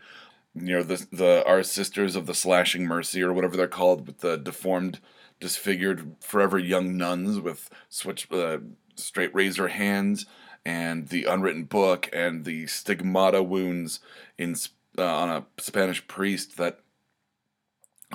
You 0.55 0.77
know, 0.77 0.83
the 0.83 1.07
the 1.13 1.45
our 1.47 1.63
sisters 1.63 2.17
of 2.17 2.27
the 2.27 2.35
slashing 2.35 2.85
mercy 2.87 3.23
or 3.23 3.33
whatever 3.33 3.57
they're 3.57 3.69
called, 3.69 4.07
with 4.07 4.19
the 4.19 4.37
deformed, 4.37 5.01
disfigured, 5.41 6.17
forever 6.21 6.59
young 6.59 6.97
nuns 6.97 7.41
with 7.41 7.71
switch 7.89 8.31
uh, 8.31 8.59
straight 8.97 9.35
razor 9.35 9.69
hands, 9.69 10.27
and 10.65 11.09
the 11.09 11.25
unwritten 11.25 11.65
book, 11.65 12.09
and 12.13 12.45
the 12.45 12.67
stigmata 12.67 13.43
wounds 13.43 14.01
in 14.39 14.55
uh, 14.99 15.05
on 15.05 15.31
a 15.31 15.47
Spanish 15.61 16.07
priest 16.07 16.57
that 16.57 16.81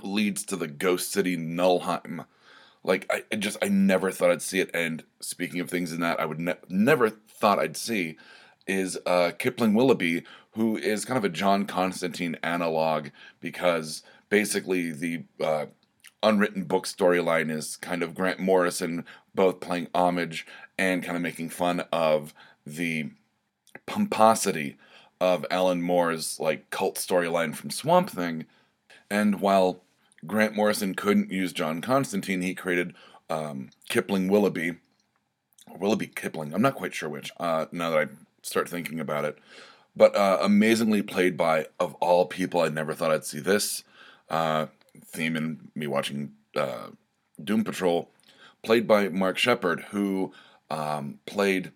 leads 0.03 0.43
to 0.45 0.55
the 0.55 0.67
ghost 0.67 1.11
city 1.11 1.35
Nullheim. 1.37 2.25
Like 2.83 3.05
I, 3.09 3.23
I 3.31 3.35
just 3.35 3.57
I 3.61 3.67
never 3.67 4.11
thought 4.11 4.31
I'd 4.31 4.41
see 4.41 4.59
it. 4.59 4.69
And 4.73 5.03
speaking 5.19 5.59
of 5.59 5.69
things 5.69 5.91
in 5.91 5.99
that 6.01 6.19
I 6.19 6.25
would 6.25 6.39
ne- 6.39 6.55
never 6.69 7.09
thought 7.09 7.59
I'd 7.59 7.77
see 7.77 8.17
is 8.65 8.97
uh, 9.05 9.31
Kipling 9.37 9.73
Willoughby, 9.73 10.23
who 10.51 10.77
is 10.77 11.05
kind 11.05 11.17
of 11.17 11.23
a 11.23 11.29
John 11.29 11.65
Constantine 11.65 12.37
analog 12.43 13.07
because 13.39 14.03
basically 14.29 14.91
the 14.91 15.23
uh, 15.41 15.67
unwritten 16.27 16.63
book 16.63 16.85
storyline 16.85 17.49
is 17.49 17.77
kind 17.77 18.03
of 18.03 18.13
Grant 18.13 18.39
Morrison 18.39 19.05
both 19.33 19.59
playing 19.59 19.87
homage 19.95 20.45
and 20.77 21.03
kind 21.03 21.15
of 21.15 21.21
making 21.21 21.49
fun 21.49 21.81
of 21.91 22.33
the 22.65 23.11
pomposity 23.85 24.77
of 25.21 25.45
Alan 25.49 25.81
Moore's 25.81 26.39
like 26.39 26.69
cult 26.69 26.95
storyline 26.95 27.55
from 27.55 27.69
Swamp 27.69 28.09
Thing. 28.09 28.45
And 29.09 29.39
while 29.39 29.81
Grant 30.25 30.55
Morrison 30.55 30.95
couldn't 30.95 31.31
use 31.31 31.53
John 31.53 31.81
Constantine, 31.81 32.41
he 32.41 32.53
created 32.53 32.93
um, 33.29 33.69
Kipling 33.89 34.27
Willoughby. 34.27 34.77
Willoughby 35.79 36.07
Kipling, 36.07 36.53
I'm 36.53 36.61
not 36.61 36.75
quite 36.75 36.93
sure 36.93 37.09
which, 37.09 37.31
uh, 37.39 37.65
now 37.71 37.89
that 37.89 37.99
I 37.99 38.07
start 38.41 38.69
thinking 38.69 38.99
about 38.99 39.25
it. 39.25 39.37
But 39.95 40.15
uh, 40.15 40.39
amazingly 40.41 41.01
played 41.01 41.37
by, 41.37 41.67
of 41.79 41.93
all 41.95 42.25
people, 42.25 42.61
I 42.61 42.69
never 42.69 42.93
thought 42.93 43.11
I'd 43.11 43.25
see 43.25 43.39
this 43.39 43.83
uh, 44.29 44.67
theme 45.05 45.35
in 45.35 45.69
me 45.75 45.87
watching 45.87 46.33
uh, 46.55 46.89
Doom 47.43 47.63
Patrol, 47.63 48.09
played 48.63 48.87
by 48.87 49.09
Mark 49.09 49.37
Sheppard, 49.37 49.85
who 49.89 50.33
um, 50.69 51.19
played, 51.25 51.71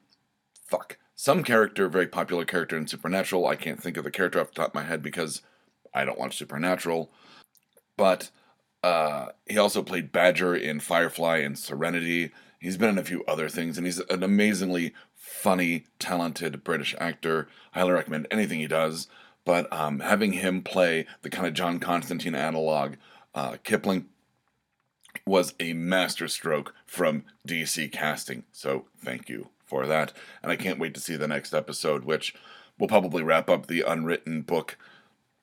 fuck, 0.68 0.98
some 1.16 1.44
character, 1.44 1.88
very 1.88 2.08
popular 2.08 2.46
character 2.46 2.78
in 2.78 2.88
Supernatural. 2.88 3.46
I 3.46 3.56
can't 3.56 3.82
think 3.82 3.98
of 3.98 4.04
the 4.04 4.12
character 4.12 4.42
off 4.42 4.48
the 4.48 4.56
top 4.56 4.70
of 4.70 4.76
my 4.76 4.84
head 4.84 5.04
because 5.04 5.42
I 5.94 6.04
don't 6.04 6.20
watch 6.20 6.38
Supernatural. 6.38 7.12
But 7.96 8.32
uh, 8.84 9.28
he 9.48 9.58
also 9.58 9.84
played 9.84 10.12
Badger 10.12 10.56
in 10.56 10.80
Firefly 10.80 11.38
and 11.38 11.58
Serenity. 11.58 12.32
He's 12.60 12.78
been 12.78 12.90
in 12.90 12.98
a 12.98 13.04
few 13.04 13.24
other 13.26 13.50
things, 13.50 13.78
and 13.78 13.86
he's 13.86 14.00
an 14.00 14.24
amazingly 14.24 14.94
funny, 15.16 15.86
talented 16.00 16.64
British 16.64 16.96
actor. 17.00 17.48
I 17.74 17.80
Highly 17.80 17.92
recommend 17.92 18.28
anything 18.32 18.60
he 18.60 18.68
does. 18.68 19.08
But 19.46 19.72
um, 19.74 20.00
having 20.00 20.34
him 20.34 20.62
play 20.62 21.06
the 21.22 21.30
kind 21.30 21.48
of 21.48 21.54
John 21.54 21.80
Constantine 21.80 22.36
analog, 22.36 22.96
uh, 23.34 23.58
Kipling, 23.64 24.06
was 25.26 25.54
a 25.60 25.74
masterstroke 25.74 26.74
from 26.86 27.24
DC 27.48 27.92
casting. 27.92 28.44
So 28.52 28.86
thank 29.04 29.30
you 29.30 29.50
for 29.66 29.88
that. 29.88 30.14
And 30.44 30.52
I 30.52 30.56
can't 30.56 30.80
wait 30.80 30.94
to 30.94 31.00
see 31.00 31.16
the 31.16 31.28
next 31.28 31.54
episode, 31.54 32.06
which 32.06 32.36
will 32.78 32.88
probably 32.88 33.24
wrap 33.24 33.50
up 33.50 33.68
the 33.68 33.82
unwritten 33.82 34.42
book 34.42 34.78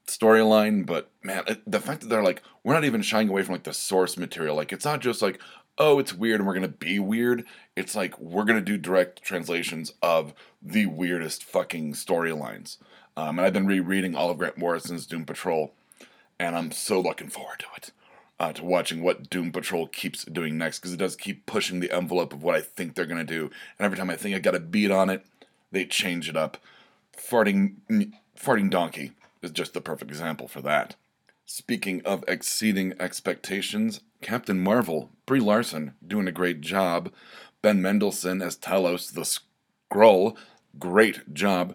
storyline, 0.06 0.86
but 0.86 1.10
man, 1.22 1.44
the 1.66 1.80
fact 1.80 2.00
that 2.00 2.08
they're 2.08 2.22
like, 2.22 2.42
we're 2.64 2.74
not 2.74 2.84
even 2.84 3.02
shying 3.02 3.28
away 3.28 3.42
from 3.42 3.54
like 3.54 3.64
the 3.64 3.72
source 3.72 4.16
material. 4.16 4.56
Like, 4.56 4.72
it's 4.72 4.84
not 4.84 5.00
just 5.00 5.22
like, 5.22 5.40
oh, 5.76 5.98
it's 5.98 6.12
weird 6.12 6.40
and 6.40 6.46
we're 6.46 6.54
gonna 6.54 6.68
be 6.68 6.98
weird. 6.98 7.44
It's 7.76 7.94
like 7.94 8.18
we're 8.18 8.44
gonna 8.44 8.60
do 8.60 8.76
direct 8.76 9.22
translations 9.22 9.92
of 10.02 10.34
the 10.60 10.86
weirdest 10.86 11.44
fucking 11.44 11.92
storylines. 11.94 12.78
Um, 13.18 13.36
and 13.36 13.44
I've 13.44 13.52
been 13.52 13.66
rereading 13.66 14.14
all 14.14 14.30
of 14.30 14.38
Grant 14.38 14.56
Morrison's 14.56 15.04
Doom 15.04 15.24
Patrol, 15.24 15.74
and 16.38 16.54
I'm 16.54 16.70
so 16.70 17.00
looking 17.00 17.28
forward 17.28 17.58
to 17.58 17.66
it. 17.76 17.90
Uh, 18.38 18.52
to 18.52 18.64
watching 18.64 19.02
what 19.02 19.28
Doom 19.28 19.50
Patrol 19.50 19.88
keeps 19.88 20.24
doing 20.24 20.56
next, 20.56 20.78
because 20.78 20.92
it 20.92 20.98
does 20.98 21.16
keep 21.16 21.44
pushing 21.44 21.80
the 21.80 21.90
envelope 21.90 22.32
of 22.32 22.44
what 22.44 22.54
I 22.54 22.60
think 22.60 22.94
they're 22.94 23.06
gonna 23.06 23.24
do. 23.24 23.50
And 23.76 23.84
every 23.84 23.98
time 23.98 24.08
I 24.08 24.14
think 24.14 24.36
I 24.36 24.38
got 24.38 24.54
a 24.54 24.60
beat 24.60 24.92
on 24.92 25.10
it, 25.10 25.26
they 25.72 25.84
change 25.84 26.28
it 26.28 26.36
up. 26.36 26.58
Farting, 27.16 27.72
farting 28.40 28.70
donkey 28.70 29.14
is 29.42 29.50
just 29.50 29.74
the 29.74 29.80
perfect 29.80 30.12
example 30.12 30.46
for 30.46 30.60
that. 30.60 30.94
Speaking 31.44 32.00
of 32.04 32.22
exceeding 32.28 32.94
expectations, 33.00 33.98
Captain 34.22 34.60
Marvel, 34.60 35.10
Brie 35.26 35.40
Larson, 35.40 35.94
doing 36.06 36.28
a 36.28 36.32
great 36.32 36.60
job. 36.60 37.10
Ben 37.62 37.82
Mendelsohn 37.82 38.40
as 38.42 38.56
Talos 38.56 39.12
the 39.12 39.22
Skrull, 39.92 40.36
great 40.78 41.34
job. 41.34 41.74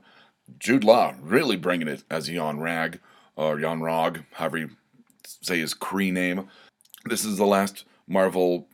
Jude 0.59 0.83
Law 0.83 1.15
really 1.21 1.55
bringing 1.55 1.87
it 1.87 2.03
as 2.09 2.29
Yon-Rogg, 2.29 2.99
or 3.35 3.59
Yon-Rogg, 3.59 4.25
however 4.33 4.57
you 4.57 4.69
say 5.25 5.59
his 5.59 5.73
Kree 5.73 6.11
name. 6.11 6.49
This 7.05 7.25
is 7.25 7.37
the 7.37 7.45
last 7.45 7.85
Marvel 8.07 8.67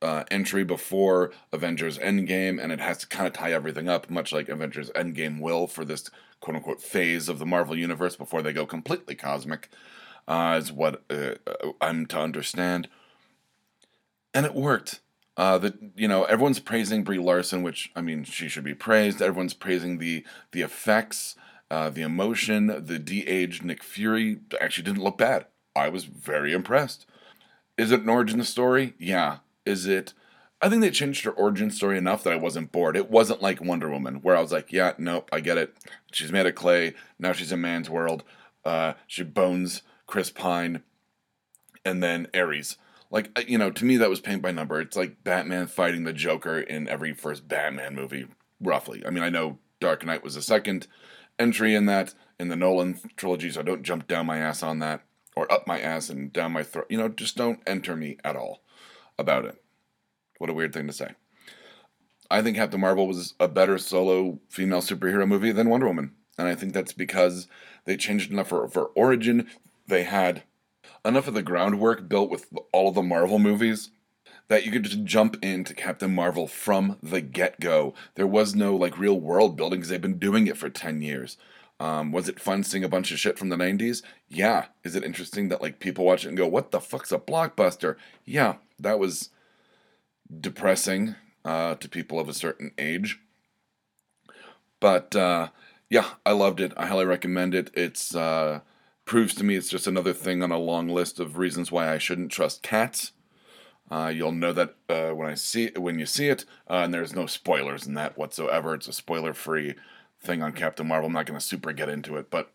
uh, 0.00 0.24
entry 0.30 0.64
before 0.64 1.32
Avengers 1.52 1.98
Endgame, 1.98 2.62
and 2.62 2.72
it 2.72 2.80
has 2.80 2.98
to 2.98 3.06
kind 3.08 3.26
of 3.26 3.32
tie 3.32 3.52
everything 3.52 3.88
up, 3.88 4.08
much 4.10 4.32
like 4.32 4.48
Avengers 4.48 4.90
Endgame 4.90 5.40
will 5.40 5.66
for 5.66 5.84
this 5.84 6.10
quote 6.40 6.56
unquote 6.56 6.80
phase 6.80 7.28
of 7.28 7.38
the 7.38 7.46
Marvel 7.46 7.76
Universe 7.76 8.16
before 8.16 8.42
they 8.42 8.52
go 8.52 8.66
completely 8.66 9.14
cosmic, 9.14 9.68
uh, 10.26 10.56
is 10.60 10.72
what 10.72 11.02
uh, 11.10 11.34
I'm 11.80 12.06
to 12.06 12.18
understand. 12.18 12.88
And 14.32 14.46
it 14.46 14.54
worked. 14.54 15.00
Uh, 15.38 15.70
you 15.96 16.08
know, 16.08 16.24
everyone's 16.24 16.58
praising 16.58 17.04
Brie 17.04 17.18
Larson, 17.18 17.62
which 17.62 17.90
I 17.96 18.02
mean, 18.02 18.24
she 18.24 18.48
should 18.48 18.64
be 18.64 18.74
praised. 18.74 19.22
Everyone's 19.22 19.54
praising 19.54 19.98
the 19.98 20.24
the 20.52 20.62
effects, 20.62 21.36
uh, 21.70 21.88
the 21.88 22.02
emotion, 22.02 22.66
the 22.66 22.98
de-aged 22.98 23.64
Nick 23.64 23.82
Fury. 23.82 24.40
Actually, 24.60 24.84
didn't 24.84 25.04
look 25.04 25.16
bad. 25.16 25.46
I 25.76 25.88
was 25.88 26.04
very 26.04 26.52
impressed. 26.52 27.06
Is 27.78 27.92
it 27.92 28.02
an 28.02 28.08
origin 28.08 28.42
story? 28.42 28.94
Yeah. 28.98 29.38
Is 29.64 29.86
it 29.86 30.12
I 30.60 30.68
think 30.68 30.82
they 30.82 30.90
changed 30.90 31.24
her 31.24 31.30
origin 31.30 31.70
story 31.70 31.96
enough 31.96 32.24
that 32.24 32.32
I 32.32 32.36
wasn't 32.36 32.72
bored. 32.72 32.96
It 32.96 33.10
wasn't 33.10 33.42
like 33.42 33.60
Wonder 33.60 33.88
Woman, 33.88 34.16
where 34.16 34.36
I 34.36 34.40
was 34.40 34.50
like, 34.50 34.72
yeah, 34.72 34.94
nope, 34.98 35.28
I 35.32 35.38
get 35.38 35.56
it. 35.56 35.76
She's 36.10 36.32
made 36.32 36.46
of 36.46 36.56
clay. 36.56 36.94
Now 37.18 37.32
she's 37.32 37.52
in 37.52 37.60
man's 37.60 37.88
world. 37.88 38.24
Uh, 38.64 38.94
she 39.06 39.22
bones 39.22 39.82
Chris 40.08 40.30
Pine 40.30 40.82
and 41.84 42.02
then 42.02 42.26
Ares. 42.34 42.76
Like, 43.10 43.30
uh, 43.36 43.42
you 43.46 43.58
know, 43.58 43.70
to 43.70 43.84
me, 43.84 43.96
that 43.96 44.10
was 44.10 44.20
paint 44.20 44.42
by 44.42 44.50
number. 44.50 44.80
It's 44.80 44.96
like 44.96 45.24
Batman 45.24 45.66
fighting 45.66 46.04
the 46.04 46.12
Joker 46.12 46.60
in 46.60 46.88
every 46.88 47.14
first 47.14 47.48
Batman 47.48 47.94
movie, 47.94 48.26
roughly. 48.60 49.02
I 49.06 49.10
mean, 49.10 49.22
I 49.22 49.30
know 49.30 49.58
Dark 49.80 50.04
Knight 50.04 50.22
was 50.22 50.36
a 50.36 50.42
second 50.42 50.86
entry 51.38 51.74
in 51.74 51.86
that, 51.86 52.14
in 52.38 52.48
the 52.48 52.56
Nolan 52.56 53.00
trilogy, 53.16 53.50
so 53.50 53.62
don't 53.62 53.82
jump 53.82 54.06
down 54.06 54.26
my 54.26 54.38
ass 54.38 54.62
on 54.62 54.78
that, 54.80 55.02
or 55.34 55.50
up 55.50 55.66
my 55.66 55.80
ass 55.80 56.10
and 56.10 56.32
down 56.32 56.52
my 56.52 56.62
throat. 56.62 56.86
You 56.90 56.98
know, 56.98 57.08
just 57.08 57.36
don't 57.36 57.60
enter 57.66 57.96
me 57.96 58.18
at 58.24 58.36
all 58.36 58.62
about 59.18 59.44
it. 59.44 59.62
What 60.38 60.50
a 60.50 60.54
weird 60.54 60.72
thing 60.72 60.86
to 60.86 60.92
say. 60.92 61.12
I 62.30 62.42
think 62.42 62.56
Captain 62.56 62.80
Marvel 62.80 63.06
was 63.06 63.34
a 63.40 63.48
better 63.48 63.78
solo 63.78 64.38
female 64.50 64.82
superhero 64.82 65.26
movie 65.26 65.52
than 65.52 65.70
Wonder 65.70 65.86
Woman. 65.86 66.12
And 66.36 66.46
I 66.46 66.54
think 66.54 66.72
that's 66.72 66.92
because 66.92 67.48
they 67.84 67.96
changed 67.96 68.30
enough 68.30 68.48
for, 68.48 68.68
for 68.68 68.86
origin. 68.94 69.48
They 69.86 70.04
had 70.04 70.44
enough 71.04 71.28
of 71.28 71.34
the 71.34 71.42
groundwork 71.42 72.08
built 72.08 72.30
with 72.30 72.46
all 72.72 72.88
of 72.88 72.94
the 72.94 73.02
Marvel 73.02 73.38
movies 73.38 73.90
that 74.48 74.64
you 74.64 74.72
could 74.72 74.84
just 74.84 75.04
jump 75.04 75.36
into 75.42 75.74
Captain 75.74 76.14
Marvel 76.14 76.46
from 76.46 76.96
the 77.02 77.20
get 77.20 77.60
go. 77.60 77.94
There 78.14 78.26
was 78.26 78.54
no 78.54 78.74
like 78.74 78.98
real 78.98 79.18
world 79.18 79.56
building 79.56 79.80
because 79.80 79.90
they've 79.90 80.00
been 80.00 80.18
doing 80.18 80.46
it 80.46 80.56
for 80.56 80.70
10 80.70 81.02
years. 81.02 81.36
Um, 81.80 82.10
was 82.10 82.28
it 82.28 82.40
fun 82.40 82.64
seeing 82.64 82.82
a 82.82 82.88
bunch 82.88 83.12
of 83.12 83.20
shit 83.20 83.38
from 83.38 83.50
the 83.50 83.56
90s? 83.56 84.02
Yeah. 84.28 84.66
Is 84.82 84.96
it 84.96 85.04
interesting 85.04 85.48
that 85.48 85.62
like 85.62 85.78
people 85.78 86.04
watch 86.04 86.24
it 86.24 86.28
and 86.28 86.36
go, 86.36 86.46
what 86.46 86.70
the 86.70 86.80
fuck's 86.80 87.12
a 87.12 87.18
blockbuster? 87.18 87.96
Yeah, 88.24 88.56
that 88.80 88.98
was 88.98 89.30
depressing 90.40 91.14
uh, 91.44 91.74
to 91.76 91.88
people 91.88 92.18
of 92.18 92.28
a 92.28 92.34
certain 92.34 92.72
age. 92.78 93.20
But 94.80 95.14
uh, 95.14 95.48
yeah, 95.90 96.06
I 96.24 96.32
loved 96.32 96.60
it. 96.60 96.72
I 96.76 96.86
highly 96.86 97.04
recommend 97.04 97.54
it. 97.54 97.70
It's 97.74 98.14
uh, 98.14 98.60
proves 99.08 99.34
to 99.34 99.42
me 99.42 99.56
it's 99.56 99.70
just 99.70 99.86
another 99.86 100.12
thing 100.12 100.42
on 100.42 100.52
a 100.52 100.58
long 100.58 100.86
list 100.86 101.18
of 101.18 101.38
reasons 101.38 101.72
why 101.72 101.92
I 101.92 101.98
shouldn't 101.98 102.30
trust 102.30 102.62
cats. 102.62 103.12
Uh, 103.90 104.12
you'll 104.14 104.32
know 104.32 104.52
that 104.52 104.74
uh, 104.90 105.10
when 105.10 105.28
I 105.28 105.34
see 105.34 105.70
when 105.76 105.98
you 105.98 106.04
see 106.04 106.28
it, 106.28 106.44
uh, 106.68 106.82
and 106.84 106.92
there's 106.92 107.14
no 107.14 107.26
spoilers 107.26 107.86
in 107.86 107.94
that 107.94 108.18
whatsoever. 108.18 108.74
It's 108.74 108.86
a 108.86 108.92
spoiler-free 108.92 109.74
thing 110.20 110.42
on 110.42 110.52
Captain 110.52 110.86
Marvel. 110.86 111.06
I'm 111.06 111.14
not 111.14 111.24
going 111.24 111.40
to 111.40 111.44
super 111.44 111.72
get 111.72 111.88
into 111.88 112.16
it, 112.16 112.30
but 112.30 112.52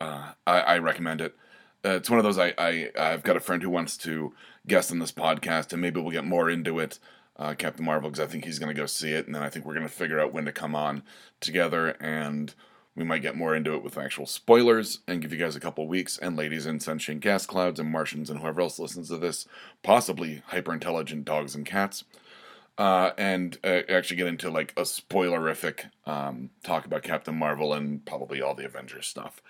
uh, 0.00 0.32
I, 0.46 0.60
I, 0.60 0.78
recommend 0.78 1.20
it. 1.20 1.36
Uh, 1.84 1.90
it's 1.90 2.10
one 2.10 2.18
of 2.18 2.24
those 2.24 2.38
I, 2.38 2.54
I 2.58 2.90
I've 2.98 3.22
got 3.22 3.36
a 3.36 3.40
friend 3.40 3.62
who 3.62 3.70
wants 3.70 3.96
to 3.98 4.34
guest 4.66 4.90
on 4.90 4.98
this 4.98 5.12
podcast, 5.12 5.72
and 5.72 5.80
maybe 5.80 6.00
we'll 6.00 6.10
get 6.10 6.24
more 6.24 6.50
into 6.50 6.80
it, 6.80 6.98
uh, 7.36 7.54
Captain 7.56 7.84
Marvel, 7.84 8.10
because 8.10 8.26
I 8.26 8.30
think 8.30 8.44
he's 8.44 8.58
going 8.58 8.74
to 8.74 8.80
go 8.80 8.86
see 8.86 9.12
it, 9.12 9.26
and 9.26 9.34
then 9.34 9.44
I 9.44 9.50
think 9.50 9.64
we're 9.64 9.74
going 9.74 9.86
to 9.86 9.92
figure 9.92 10.18
out 10.18 10.32
when 10.32 10.46
to 10.46 10.52
come 10.52 10.74
on 10.74 11.04
together, 11.38 11.90
and 12.00 12.52
we 12.96 13.04
might 13.04 13.22
get 13.22 13.36
more 13.36 13.54
into 13.56 13.74
it 13.74 13.82
with 13.82 13.98
actual 13.98 14.26
spoilers 14.26 15.00
and 15.08 15.20
give 15.20 15.32
you 15.32 15.38
guys 15.38 15.56
a 15.56 15.60
couple 15.60 15.86
weeks. 15.88 16.18
And 16.18 16.36
ladies 16.36 16.66
in 16.66 16.80
sentient 16.80 17.20
gas 17.20 17.46
clouds 17.46 17.80
and 17.80 17.90
Martians 17.90 18.30
and 18.30 18.40
whoever 18.40 18.60
else 18.60 18.78
listens 18.78 19.08
to 19.08 19.18
this, 19.18 19.46
possibly 19.82 20.42
hyper 20.46 20.72
intelligent 20.72 21.24
dogs 21.24 21.54
and 21.54 21.66
cats. 21.66 22.04
uh, 22.78 23.10
and 23.16 23.58
uh, 23.64 23.82
actually 23.88 24.16
get 24.16 24.26
into 24.26 24.50
like 24.50 24.72
a 24.76 24.82
spoilerific 24.82 25.90
um, 26.06 26.50
talk 26.62 26.84
about 26.84 27.02
Captain 27.02 27.36
Marvel 27.36 27.72
and 27.72 28.04
probably 28.04 28.42
all 28.42 28.54
the 28.54 28.64
Avengers 28.64 29.06
stuff. 29.06 29.40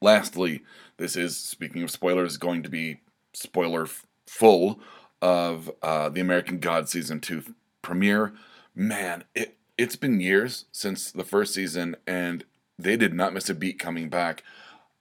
Lastly, 0.00 0.62
this 0.96 1.16
is 1.16 1.36
speaking 1.36 1.82
of 1.82 1.90
spoilers, 1.90 2.36
going 2.36 2.62
to 2.62 2.68
be 2.68 3.00
spoiler 3.32 3.86
full 4.26 4.80
of 5.20 5.70
uh, 5.82 6.08
the 6.08 6.20
American 6.20 6.58
God 6.58 6.88
season 6.88 7.20
two 7.20 7.42
premiere. 7.82 8.34
Man, 8.74 9.24
it 9.34 9.56
it's 9.78 9.96
been 9.96 10.20
years 10.20 10.64
since 10.72 11.10
the 11.10 11.24
first 11.24 11.52
season, 11.52 11.96
and 12.06 12.44
they 12.78 12.96
did 12.96 13.14
not 13.14 13.32
miss 13.32 13.48
a 13.48 13.54
beat 13.54 13.78
coming 13.78 14.08
back. 14.08 14.42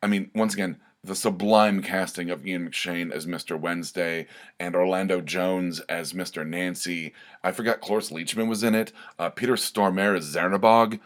I 0.02 0.08
mean, 0.08 0.32
once 0.34 0.54
again, 0.54 0.78
the 1.04 1.16
sublime 1.16 1.82
casting 1.82 2.30
of 2.30 2.46
Ian 2.46 2.70
McShane 2.70 3.12
as 3.12 3.26
Mr. 3.26 3.60
Wednesday 3.60 4.28
and 4.60 4.76
Orlando 4.76 5.22
Jones 5.22 5.80
as 5.82 6.14
Mr. 6.14 6.46
Nancy. 6.46 7.14
I 7.44 7.52
forgot 7.52 7.82
Cloris 7.82 8.10
Leachman 8.10 8.48
was 8.48 8.64
in 8.64 8.74
it. 8.74 8.92
Uh, 9.20 9.30
Peter 9.30 9.54
Stormare 9.54 10.18
as 10.18 10.36
Czernobog. 10.36 11.00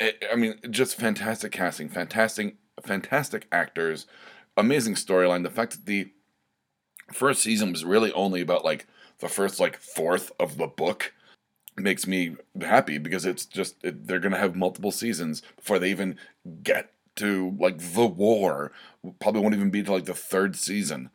I 0.00 0.36
mean, 0.36 0.58
just 0.70 0.96
fantastic 0.96 1.52
casting, 1.52 1.88
fantastic, 1.88 2.56
fantastic 2.84 3.46
actors, 3.50 4.06
amazing 4.56 4.94
storyline. 4.94 5.42
The 5.42 5.50
fact 5.50 5.72
that 5.72 5.86
the 5.86 6.12
first 7.12 7.42
season 7.42 7.72
was 7.72 7.84
really 7.84 8.12
only 8.12 8.40
about 8.40 8.64
like 8.64 8.86
the 9.18 9.28
first 9.28 9.58
like 9.60 9.78
fourth 9.78 10.30
of 10.38 10.56
the 10.56 10.66
book 10.66 11.12
makes 11.80 12.06
me 12.06 12.36
happy 12.60 12.98
because 12.98 13.24
it's 13.24 13.44
just 13.46 13.76
it, 13.82 14.06
they're 14.06 14.20
gonna 14.20 14.38
have 14.38 14.56
multiple 14.56 14.92
seasons 14.92 15.42
before 15.56 15.78
they 15.78 15.90
even 15.90 16.16
get 16.62 16.92
to 17.16 17.56
like 17.58 17.78
the 17.78 18.06
war. 18.06 18.72
Probably 19.20 19.40
won't 19.40 19.54
even 19.54 19.70
be 19.70 19.82
to 19.82 19.92
like 19.92 20.04
the 20.06 20.14
third 20.14 20.56
season. 20.56 21.10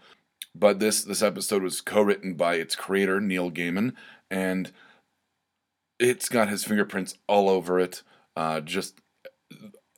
But 0.56 0.80
this 0.80 1.04
this 1.04 1.22
episode 1.22 1.64
was 1.64 1.82
co-written 1.82 2.36
by 2.36 2.56
its 2.56 2.76
creator 2.76 3.20
Neil 3.20 3.50
Gaiman, 3.50 3.94
and 4.30 4.72
it's 6.00 6.30
got 6.30 6.50
his 6.50 6.64
fingerprints 6.64 7.18
all 7.28 7.50
over 7.50 7.80
it. 7.80 8.04
Uh, 8.36 8.60
just 8.62 9.00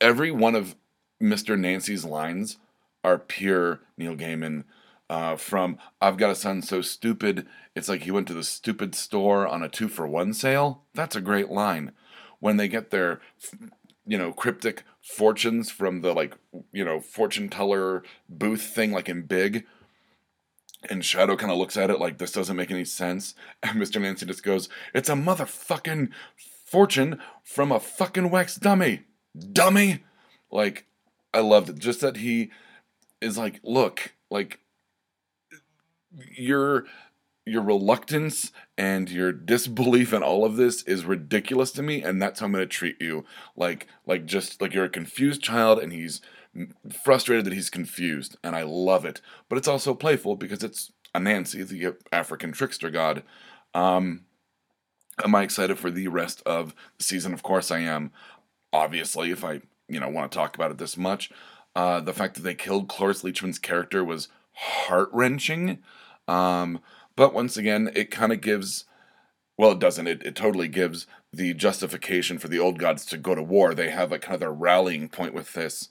every 0.00 0.30
one 0.30 0.54
of 0.54 0.76
Mr. 1.22 1.58
Nancy's 1.58 2.04
lines 2.04 2.58
are 3.04 3.18
pure 3.18 3.80
Neil 3.96 4.16
Gaiman. 4.16 4.64
Uh, 5.08 5.36
from 5.36 5.78
I've 6.00 6.16
got 6.16 6.30
a 6.30 6.34
son 6.34 6.62
so 6.62 6.82
stupid, 6.82 7.46
it's 7.74 7.88
like 7.88 8.02
he 8.02 8.10
went 8.10 8.26
to 8.28 8.34
the 8.34 8.42
stupid 8.42 8.94
store 8.94 9.46
on 9.46 9.62
a 9.62 9.68
two 9.68 9.88
for 9.88 10.06
one 10.06 10.34
sale. 10.34 10.82
That's 10.94 11.14
a 11.16 11.20
great 11.20 11.48
line. 11.48 11.92
When 12.40 12.56
they 12.56 12.68
get 12.68 12.90
their, 12.90 13.20
you 14.04 14.18
know, 14.18 14.32
cryptic 14.32 14.82
fortunes 15.00 15.70
from 15.70 16.00
the 16.00 16.12
like, 16.12 16.36
you 16.72 16.84
know, 16.84 17.00
fortune 17.00 17.48
teller 17.48 18.02
booth 18.28 18.62
thing, 18.62 18.92
like 18.92 19.08
in 19.08 19.22
Big, 19.22 19.64
and 20.90 21.04
Shadow 21.04 21.36
kind 21.36 21.52
of 21.52 21.58
looks 21.58 21.76
at 21.76 21.90
it 21.90 22.00
like 22.00 22.18
this 22.18 22.32
doesn't 22.32 22.56
make 22.56 22.70
any 22.70 22.84
sense. 22.84 23.34
And 23.62 23.80
Mr. 23.80 24.00
Nancy 24.00 24.26
just 24.26 24.42
goes, 24.42 24.68
It's 24.94 25.08
a 25.08 25.14
motherfucking 25.14 26.10
fortune 26.66 27.20
from 27.42 27.72
a 27.72 27.80
fucking 27.80 28.30
wax 28.30 28.56
dummy. 28.56 29.04
Dummy! 29.52 30.04
Like, 30.50 30.86
I 31.32 31.40
loved 31.40 31.68
it. 31.68 31.78
Just 31.78 32.00
that 32.00 32.18
he 32.18 32.50
is 33.20 33.38
like, 33.38 33.60
Look, 33.62 34.14
like, 34.30 34.60
your 36.36 36.86
your 37.46 37.62
reluctance 37.62 38.50
and 38.76 39.08
your 39.08 39.30
disbelief 39.32 40.12
in 40.12 40.22
all 40.22 40.44
of 40.44 40.56
this 40.56 40.82
is 40.82 41.04
ridiculous 41.04 41.70
to 41.70 41.82
me 41.82 42.02
and 42.02 42.20
that's 42.20 42.40
how 42.40 42.46
i'm 42.46 42.52
going 42.52 42.62
to 42.62 42.66
treat 42.66 43.00
you. 43.00 43.24
Like 43.56 43.86
like 44.04 44.26
just 44.26 44.60
like 44.60 44.74
you're 44.74 44.84
a 44.84 44.90
confused 44.90 45.42
child 45.42 45.78
and 45.78 45.92
he's 45.92 46.20
frustrated 46.90 47.46
that 47.46 47.52
he's 47.52 47.70
confused 47.70 48.36
and 48.42 48.56
i 48.56 48.62
love 48.62 49.04
it. 49.04 49.20
But 49.48 49.58
it's 49.58 49.68
also 49.68 49.94
playful 49.94 50.36
because 50.36 50.64
it's 50.64 50.92
anansi 51.14 51.66
the 51.66 51.96
african 52.12 52.52
trickster 52.52 52.90
god. 52.90 53.22
Um 53.74 54.24
am 55.24 55.34
i 55.34 55.42
excited 55.42 55.78
for 55.78 55.90
the 55.90 56.08
rest 56.08 56.42
of 56.44 56.74
the 56.98 57.04
season? 57.04 57.32
Of 57.32 57.44
course 57.44 57.70
i 57.70 57.78
am. 57.78 58.10
Obviously 58.72 59.30
if 59.30 59.44
i 59.44 59.60
you 59.88 60.00
know 60.00 60.08
want 60.08 60.32
to 60.32 60.36
talk 60.36 60.56
about 60.56 60.72
it 60.72 60.78
this 60.78 60.96
much 60.96 61.30
uh 61.76 62.00
the 62.00 62.12
fact 62.12 62.34
that 62.34 62.42
they 62.42 62.54
killed 62.54 62.88
cloris 62.88 63.22
leachman's 63.22 63.60
character 63.60 64.04
was 64.04 64.28
heart-wrenching 64.52 65.78
um, 66.28 66.80
but 67.14 67.34
once 67.34 67.56
again, 67.56 67.90
it 67.94 68.10
kind 68.10 68.32
of 68.32 68.40
gives, 68.40 68.84
well, 69.56 69.72
it 69.72 69.78
doesn't. 69.78 70.06
It, 70.06 70.22
it 70.24 70.36
totally 70.36 70.68
gives 70.68 71.06
the 71.32 71.54
justification 71.54 72.38
for 72.38 72.48
the 72.48 72.58
old 72.58 72.78
gods 72.78 73.04
to 73.06 73.16
go 73.16 73.34
to 73.34 73.42
war. 73.42 73.74
They 73.74 73.90
have 73.90 74.12
a 74.12 74.18
kind 74.18 74.34
of 74.34 74.40
their 74.40 74.52
rallying 74.52 75.08
point 75.08 75.34
with 75.34 75.52
this. 75.52 75.88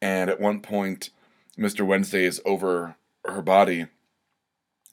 And 0.00 0.30
at 0.30 0.40
one 0.40 0.60
point, 0.60 1.10
Mr. 1.58 1.86
Wednesday 1.86 2.24
is 2.24 2.40
over 2.44 2.96
her 3.24 3.42
body 3.42 3.86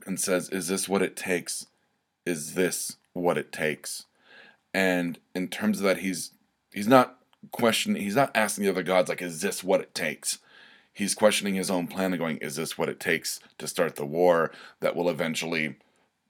and 0.05 0.19
says, 0.19 0.49
Is 0.49 0.67
this 0.67 0.87
what 0.87 1.01
it 1.01 1.15
takes? 1.15 1.67
Is 2.25 2.53
this 2.53 2.97
what 3.13 3.37
it 3.37 3.51
takes? 3.51 4.05
And 4.73 5.19
in 5.35 5.47
terms 5.47 5.79
of 5.79 5.85
that, 5.85 5.99
he's 5.99 6.31
he's 6.73 6.87
not 6.87 7.17
questioning 7.51 8.01
he's 8.01 8.15
not 8.15 8.31
asking 8.35 8.63
the 8.63 8.69
other 8.69 8.83
gods 8.83 9.09
like, 9.09 9.21
is 9.21 9.41
this 9.41 9.63
what 9.63 9.81
it 9.81 9.93
takes? 9.93 10.39
He's 10.93 11.15
questioning 11.15 11.55
his 11.55 11.71
own 11.71 11.87
plan 11.87 12.13
and 12.13 12.19
going, 12.19 12.37
is 12.37 12.55
this 12.55 12.77
what 12.77 12.89
it 12.89 12.99
takes 12.99 13.39
to 13.57 13.67
start 13.67 13.95
the 13.95 14.05
war 14.05 14.51
that 14.79 14.95
will 14.95 15.09
eventually 15.09 15.77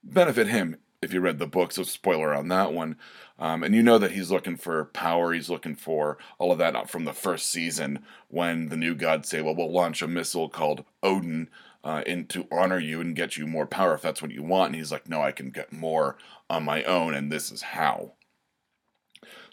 benefit 0.02 0.48
him? 0.48 0.76
If 1.00 1.12
you 1.12 1.20
read 1.20 1.40
the 1.40 1.48
book, 1.48 1.72
so 1.72 1.82
spoiler 1.82 2.32
on 2.32 2.46
that 2.48 2.72
one. 2.72 2.96
Um, 3.36 3.64
and 3.64 3.74
you 3.74 3.82
know 3.82 3.98
that 3.98 4.12
he's 4.12 4.30
looking 4.30 4.56
for 4.56 4.84
power, 4.84 5.32
he's 5.32 5.50
looking 5.50 5.74
for 5.74 6.16
all 6.38 6.52
of 6.52 6.58
that 6.58 6.88
from 6.88 7.04
the 7.04 7.12
first 7.12 7.50
season 7.50 8.04
when 8.28 8.68
the 8.68 8.76
new 8.76 8.94
gods 8.94 9.28
say, 9.28 9.42
well, 9.42 9.56
we'll 9.56 9.72
launch 9.72 10.00
a 10.00 10.06
missile 10.06 10.48
called 10.48 10.84
Odin 11.02 11.50
uh, 11.82 12.02
in 12.06 12.26
to 12.26 12.46
honor 12.52 12.78
you 12.78 13.00
and 13.00 13.16
get 13.16 13.36
you 13.36 13.48
more 13.48 13.66
power 13.66 13.94
if 13.94 14.02
that's 14.02 14.22
what 14.22 14.30
you 14.30 14.44
want. 14.44 14.68
And 14.68 14.76
he's 14.76 14.92
like, 14.92 15.08
no, 15.08 15.20
I 15.20 15.32
can 15.32 15.50
get 15.50 15.72
more 15.72 16.16
on 16.48 16.64
my 16.64 16.84
own, 16.84 17.14
and 17.14 17.32
this 17.32 17.50
is 17.50 17.62
how. 17.62 18.12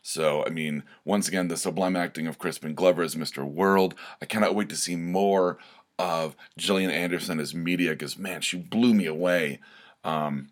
So, 0.01 0.45
I 0.45 0.49
mean, 0.49 0.83
once 1.05 1.27
again, 1.27 1.47
the 1.47 1.57
sublime 1.57 1.95
acting 1.95 2.27
of 2.27 2.39
Crispin 2.39 2.73
Glover 2.73 3.01
as 3.03 3.15
Mr. 3.15 3.43
World. 3.43 3.95
I 4.21 4.25
cannot 4.25 4.55
wait 4.55 4.69
to 4.69 4.75
see 4.75 4.95
more 4.95 5.57
of 5.97 6.35
Gillian 6.57 6.91
Anderson 6.91 7.39
as 7.39 7.53
Media 7.53 7.91
because, 7.91 8.17
man, 8.17 8.41
she 8.41 8.57
blew 8.57 8.93
me 8.93 9.05
away 9.05 9.59
um, 10.03 10.49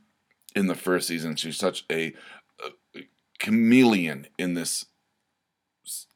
in 0.55 0.67
the 0.67 0.75
first 0.75 1.07
season. 1.07 1.36
She's 1.36 1.57
such 1.57 1.86
a, 1.91 2.13
a 2.95 3.03
chameleon 3.39 4.27
in 4.38 4.53
this 4.53 4.86
s- 5.86 6.07